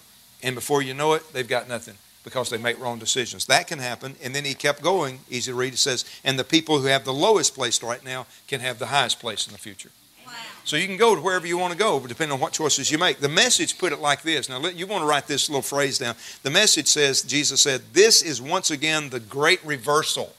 [0.43, 1.95] and before you know it, they've got nothing
[2.27, 3.45] because they make wrong decisions.
[3.45, 4.17] That can happen.
[4.21, 5.19] And then he kept going.
[5.29, 5.71] Easy to read.
[5.71, 8.87] It says, and the people who have the lowest place right now can have the
[8.87, 9.91] highest place in the future.
[10.25, 10.33] Wow.
[10.65, 12.97] So you can go to wherever you want to go, depending on what choices you
[12.97, 13.19] make.
[13.19, 14.49] The message put it like this.
[14.49, 16.15] Now, you want to write this little phrase down.
[16.43, 20.35] The message says, Jesus said, This is once again the great reversal.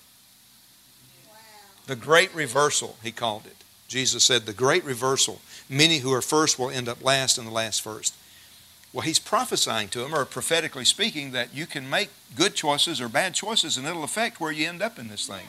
[1.27, 1.33] Wow.
[1.87, 3.57] The great reversal, he called it.
[3.89, 5.41] Jesus said, the great reversal.
[5.71, 8.15] Many who are first will end up last, and the last first.
[8.93, 13.09] Well, he's prophesying to them, or prophetically speaking, that you can make good choices or
[13.09, 15.47] bad choices, and it'll affect where you end up in this thing.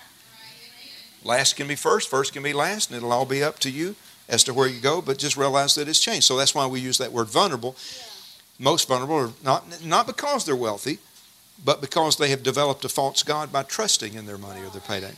[1.24, 3.96] Last can be first, first can be last, and it'll all be up to you
[4.28, 6.26] as to where you go, but just realize that it's changed.
[6.26, 7.76] So that's why we use that word vulnerable.
[8.60, 11.00] Most vulnerable are not, not because they're wealthy,
[11.64, 14.82] but because they have developed a false God by trusting in their money or their
[14.82, 15.14] payday.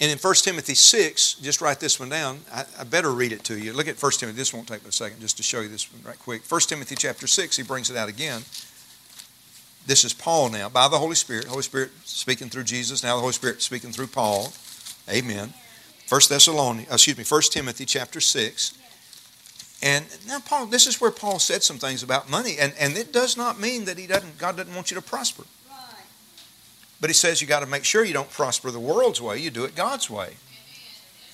[0.00, 2.40] And in 1 Timothy 6, just write this one down.
[2.52, 3.72] I, I, better read it to you.
[3.72, 4.36] Look at 1 Timothy.
[4.36, 6.42] This won't take but a second just to show you this one right quick.
[6.48, 8.42] 1 Timothy chapter 6, he brings it out again.
[9.86, 11.46] This is Paul now, by the Holy Spirit.
[11.46, 13.02] Holy Spirit speaking through Jesus.
[13.02, 14.52] Now the Holy Spirit speaking through Paul.
[15.10, 15.52] Amen.
[16.08, 18.78] 1 Thessalonians, uh, excuse me, 1 Timothy chapter 6.
[19.82, 22.56] And now Paul, this is where Paul said some things about money.
[22.58, 25.44] And, and it does not mean that he doesn't, God doesn't want you to prosper.
[27.00, 29.50] But he says you got to make sure you don't prosper the world's way, you
[29.50, 30.34] do it God's way.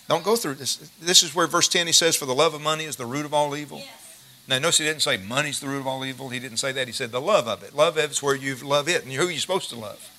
[0.09, 0.77] Don't go through this.
[1.01, 3.25] This is where verse 10 he says, For the love of money is the root
[3.25, 3.79] of all evil.
[3.79, 4.05] Yes.
[4.47, 6.29] Now, notice he didn't say money's the root of all evil.
[6.29, 6.87] He didn't say that.
[6.87, 7.75] He said the love of it.
[7.75, 9.03] Love of it's where you love it.
[9.05, 10.11] And who are you supposed to love?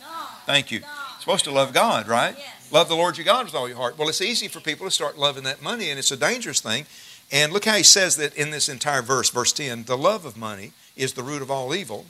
[0.00, 0.28] God.
[0.46, 0.80] Thank you.
[0.80, 0.88] God.
[1.18, 2.36] supposed to love God, right?
[2.38, 2.72] Yes.
[2.72, 3.98] Love the Lord your God with all your heart.
[3.98, 6.86] Well, it's easy for people to start loving that money, and it's a dangerous thing.
[7.32, 10.36] And look how he says that in this entire verse, verse 10 the love of
[10.36, 12.06] money is the root of all evil.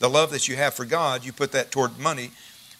[0.00, 2.32] The love that you have for God, you put that toward money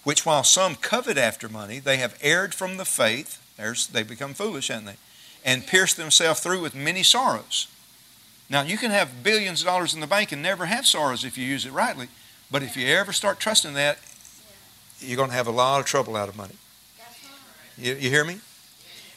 [0.05, 3.39] which while some covet after money, they have erred from the faith.
[3.57, 4.97] There's, they become foolish, haven't they?
[5.45, 7.69] And pierced themselves through with many sorrows.
[8.49, 11.37] Now, you can have billions of dollars in the bank and never have sorrows if
[11.37, 12.09] you use it rightly.
[12.51, 13.99] But if you ever start trusting that,
[14.99, 16.57] you're going to have a lot of trouble out of money.
[17.79, 18.41] You, you hear me?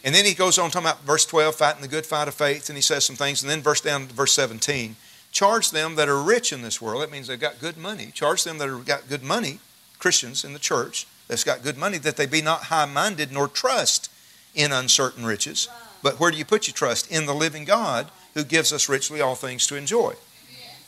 [0.03, 2.69] And then he goes on talking about verse 12, fighting the good fight of faith,
[2.69, 3.41] and he says some things.
[3.41, 4.95] And then verse down to verse 17,
[5.33, 7.01] charge them that are rich in this world.
[7.01, 8.11] That means they've got good money.
[8.13, 9.59] Charge them that have got good money
[9.99, 13.47] Christians in the church that's got good money that they be not high minded nor
[13.47, 14.09] trust
[14.53, 15.67] in uncertain riches.
[16.01, 17.11] But where do you put your trust?
[17.11, 20.13] In the living God who gives us richly all things to enjoy.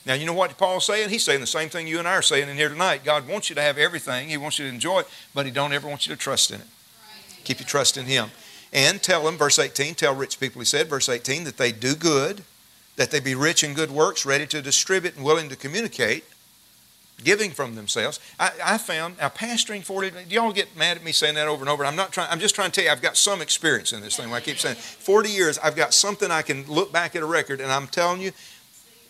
[0.05, 1.09] Now, you know what Paul's saying?
[1.09, 3.03] He's saying the same thing you and I are saying in here tonight.
[3.03, 4.29] God wants you to have everything.
[4.29, 6.61] He wants you to enjoy it, but He don't ever want you to trust in
[6.61, 6.67] it.
[7.43, 8.29] Keep your trust in Him.
[8.71, 11.95] And tell them, verse 18, tell rich people, he said, verse 18, that they do
[11.95, 12.43] good,
[12.95, 16.23] that they be rich in good works, ready to distribute and willing to communicate,
[17.23, 18.19] giving from themselves.
[18.39, 20.11] I, I found now pastoring 40.
[20.11, 21.85] Do y'all get mad at me saying that over and over?
[21.85, 22.29] I'm not trying.
[22.31, 24.31] I'm just trying to tell you I've got some experience in this thing.
[24.33, 25.57] I keep saying 40 years.
[25.59, 28.31] I've got something I can look back at a record, and I'm telling you,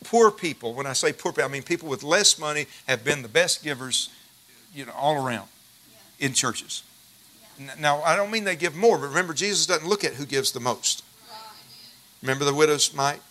[0.03, 0.73] poor people.
[0.73, 3.63] When I say poor people, I mean people with less money have been the best
[3.63, 4.09] givers,
[4.73, 5.47] you know, all around
[6.19, 6.83] in churches.
[7.79, 10.51] Now I don't mean they give more, but remember Jesus doesn't look at who gives
[10.51, 11.03] the most.
[12.21, 13.21] Remember the widow's mite?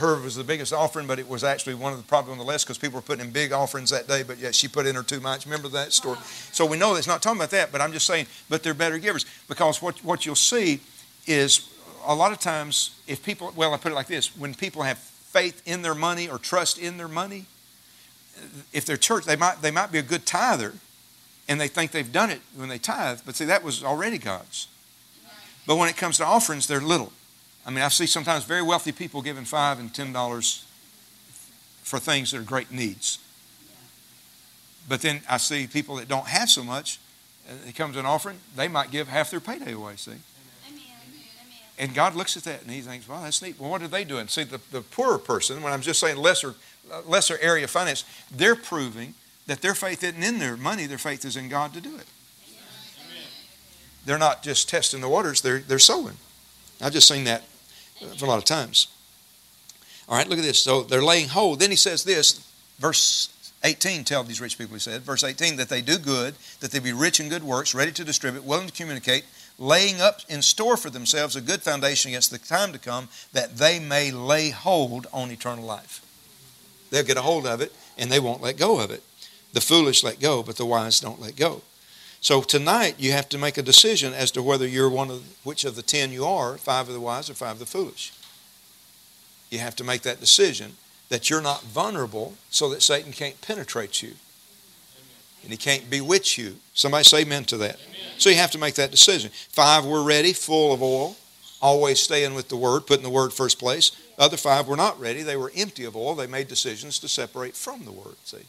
[0.00, 2.44] Her was the biggest offering, but it was actually one of the probably on the
[2.44, 4.22] list because people were putting in big offerings that day.
[4.22, 5.46] But yet she put in her two mites.
[5.46, 6.18] Remember that story?
[6.52, 8.26] So we know it's not talking about that, but I'm just saying.
[8.48, 10.80] But they're better givers because what what you'll see
[11.26, 11.68] is
[12.04, 14.98] a lot of times if people well I put it like this: when people have
[14.98, 17.46] faith in their money or trust in their money,
[18.72, 20.74] if they're church, they might they might be a good tither,
[21.48, 23.20] and they think they've done it when they tithe.
[23.24, 24.66] But see, that was already God's.
[25.66, 27.12] But when it comes to offerings, they're little.
[27.66, 30.64] I mean, I see sometimes very wealthy people giving five and ten dollars
[31.82, 33.18] for things that are great needs.
[34.88, 36.98] But then I see people that don't have so much.
[37.48, 39.96] Uh, it comes an offering, they might give half their payday away.
[39.96, 40.12] See.
[41.78, 44.04] And God looks at that and He thinks, "Well, that's neat." Well, what are they
[44.04, 44.28] doing?
[44.28, 46.54] See, the, the poorer person, when I'm just saying lesser,
[46.92, 49.14] uh, lesser area of finance, they're proving
[49.46, 52.06] that their faith isn't in their money; their faith is in God to do it.
[54.04, 56.18] They're not just testing the waters; they're they're sowing.
[56.82, 57.42] I've just seen that
[58.16, 58.88] for a lot of times.
[60.08, 60.62] All right, look at this.
[60.62, 61.60] So they're laying hold.
[61.60, 62.44] Then he says this,
[62.78, 63.28] verse
[63.62, 66.78] 18, tell these rich people, he said, verse 18, that they do good, that they
[66.78, 69.24] be rich in good works, ready to distribute, willing to communicate,
[69.58, 73.58] laying up in store for themselves a good foundation against the time to come, that
[73.58, 76.04] they may lay hold on eternal life.
[76.90, 79.02] They'll get a hold of it and they won't let go of it.
[79.52, 81.62] The foolish let go, but the wise don't let go.
[82.20, 85.64] So tonight you have to make a decision as to whether you're one of which
[85.64, 88.12] of the ten you are, five of the wise or five of the foolish.
[89.50, 90.72] You have to make that decision
[91.08, 94.12] that you're not vulnerable so that Satan can't penetrate you.
[95.42, 96.56] And he can't bewitch you.
[96.74, 97.76] Somebody say amen to that.
[97.76, 97.96] Amen.
[98.18, 99.30] So you have to make that decision.
[99.48, 101.16] Five were ready, full of oil,
[101.62, 103.90] always staying with the word, putting the word first place.
[104.16, 105.22] The other five were not ready.
[105.22, 106.14] They were empty of oil.
[106.14, 108.44] They made decisions to separate from the word, see.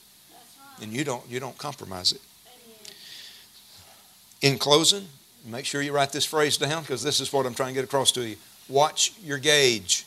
[0.82, 2.22] And you don't you don't compromise it.
[4.42, 5.08] In closing,
[5.46, 7.84] make sure you write this phrase down because this is what I'm trying to get
[7.84, 8.38] across to you.
[8.68, 10.06] Watch your gauge.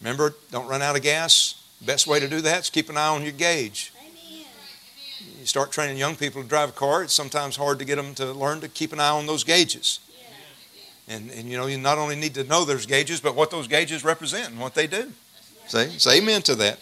[0.00, 1.62] Remember, don't run out of gas.
[1.80, 3.92] Best way to do that is keep an eye on your gauge.
[5.40, 8.14] You start training young people to drive a car, it's sometimes hard to get them
[8.16, 10.00] to learn to keep an eye on those gauges.
[11.08, 13.66] And, and you know, you not only need to know those gauges, but what those
[13.66, 15.12] gauges represent and what they do.
[15.66, 16.78] Say, say amen to that.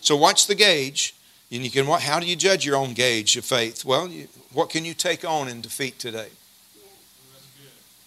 [0.00, 1.15] So watch the gauge.
[1.50, 3.84] And you can, how do you judge your own gauge of faith?
[3.84, 6.28] Well, you, what can you take on in defeat today?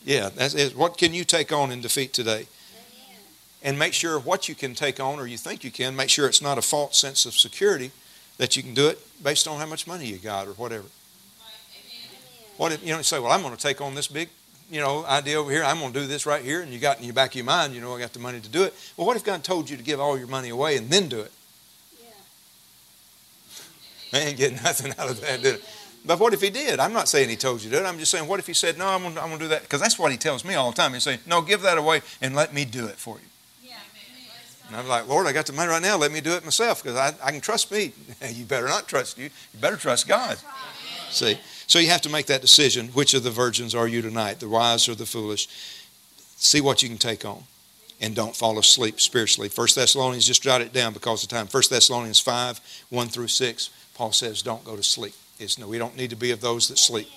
[0.04, 0.76] Yeah, that's it.
[0.76, 2.48] What can you take on in defeat today?
[3.62, 6.28] And make sure what you can take on or you think you can, make sure
[6.28, 7.92] it's not a false sense of security
[8.38, 10.86] that you can do it based on how much money you got or whatever.
[12.58, 14.30] What if you know say, well, I'm going to take on this big,
[14.70, 15.64] you know, idea over here.
[15.64, 17.46] I'm going to do this right here, and you got in your back of your
[17.46, 18.74] mind, you know, I got the money to do it.
[18.98, 21.20] Well, what if God told you to give all your money away and then do
[21.22, 21.32] it?
[24.12, 25.64] They ain't getting nothing out of that, did it?
[26.06, 26.80] But what if he did?
[26.80, 27.88] I'm not saying he told you to do it.
[27.88, 29.64] I'm just saying, what if he said, no, I'm going to, do that?
[29.64, 30.94] Because that's what he tells me all the time.
[30.94, 33.70] He say, no, give that away and let me do it for you.
[33.70, 33.76] Yeah,
[34.68, 35.98] And I'm like, Lord, I got the money right now.
[35.98, 37.92] Let me do it myself because I, I can trust me.
[38.32, 39.26] you better not trust you.
[39.26, 40.38] You better trust God.
[41.12, 41.38] See?
[41.68, 42.88] So you have to make that decision.
[42.90, 45.48] Which of the virgins are you tonight, the wise or the foolish?
[46.38, 47.44] See what you can take on
[48.02, 49.50] and don't fall asleep spiritually.
[49.54, 51.48] 1 Thessalonians, just jot it down because of time.
[51.48, 53.70] 1 Thessalonians 5, 1 through 6,
[54.00, 55.14] Paul says, don't go to sleep.
[55.40, 57.10] It's no, we don't need to be of those that sleep.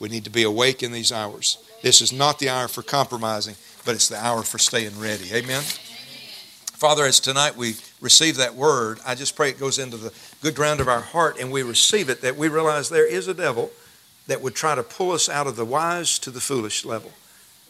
[0.00, 1.58] We need to be awake in these hours.
[1.82, 5.34] This is not the hour for compromising, but it's the hour for staying ready.
[5.34, 5.60] Amen.
[5.60, 10.54] Father, as tonight we receive that word, I just pray it goes into the good
[10.54, 13.70] ground of our heart and we receive it, that we realize there is a devil
[14.26, 17.12] that would try to pull us out of the wise to the foolish level.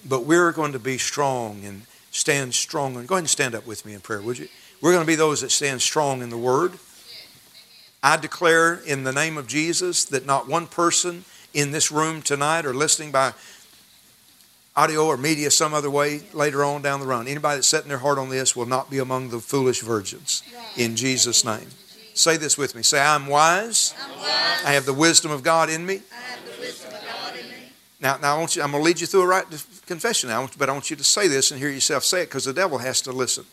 [0.08, 1.82] But we're going to be strong and
[2.12, 2.94] stand strong.
[2.94, 4.46] And go ahead and stand up with me in prayer, would you?
[4.80, 6.74] We're going to be those that stand strong in the word.
[8.04, 11.24] I declare in the name of Jesus that not one person
[11.54, 13.32] in this room tonight or listening by
[14.76, 17.98] audio or media some other way later on down the run, anybody that's setting their
[17.98, 20.42] heart on this will not be among the foolish virgins.
[20.76, 21.68] In Jesus' name.
[22.12, 22.82] Say this with me.
[22.82, 23.94] Say, I'm wise.
[23.98, 24.64] I'm wise.
[24.66, 26.02] I have the wisdom of God in me.
[28.02, 29.46] Now, now I want you, I'm going to lead you through a right
[29.86, 32.44] confession now, but I want you to say this and hear yourself say it because
[32.44, 33.46] the devil has to listen.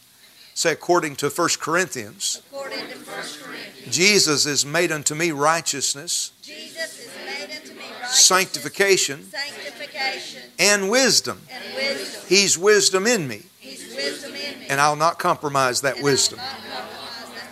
[0.55, 3.50] Say, according to 1 Corinthians, according to 1 Corinthians
[3.89, 10.89] Jesus is made unto me righteousness, Jesus is made unto me righteousness sanctification, sanctification and,
[10.89, 11.41] wisdom.
[11.49, 12.21] and wisdom.
[12.27, 13.43] He's wisdom in me.
[13.59, 14.65] He's wisdom in me.
[14.69, 16.37] And I'll not compromise that and wisdom.
[16.37, 16.61] That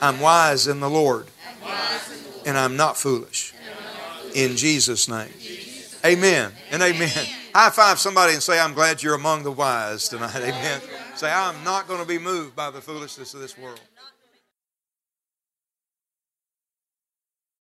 [0.01, 1.27] I'm wise in the Lord.
[1.47, 2.47] I'm in the Lord.
[2.47, 3.53] And I'm not foolish.
[3.53, 5.33] I'm not in Jesus' name.
[6.05, 7.09] Amen and amen.
[7.53, 10.35] High five somebody and say, I'm glad you're among the wise tonight.
[10.35, 10.81] Amen.
[11.15, 13.81] Say, I'm not going to be moved by the foolishness of this world.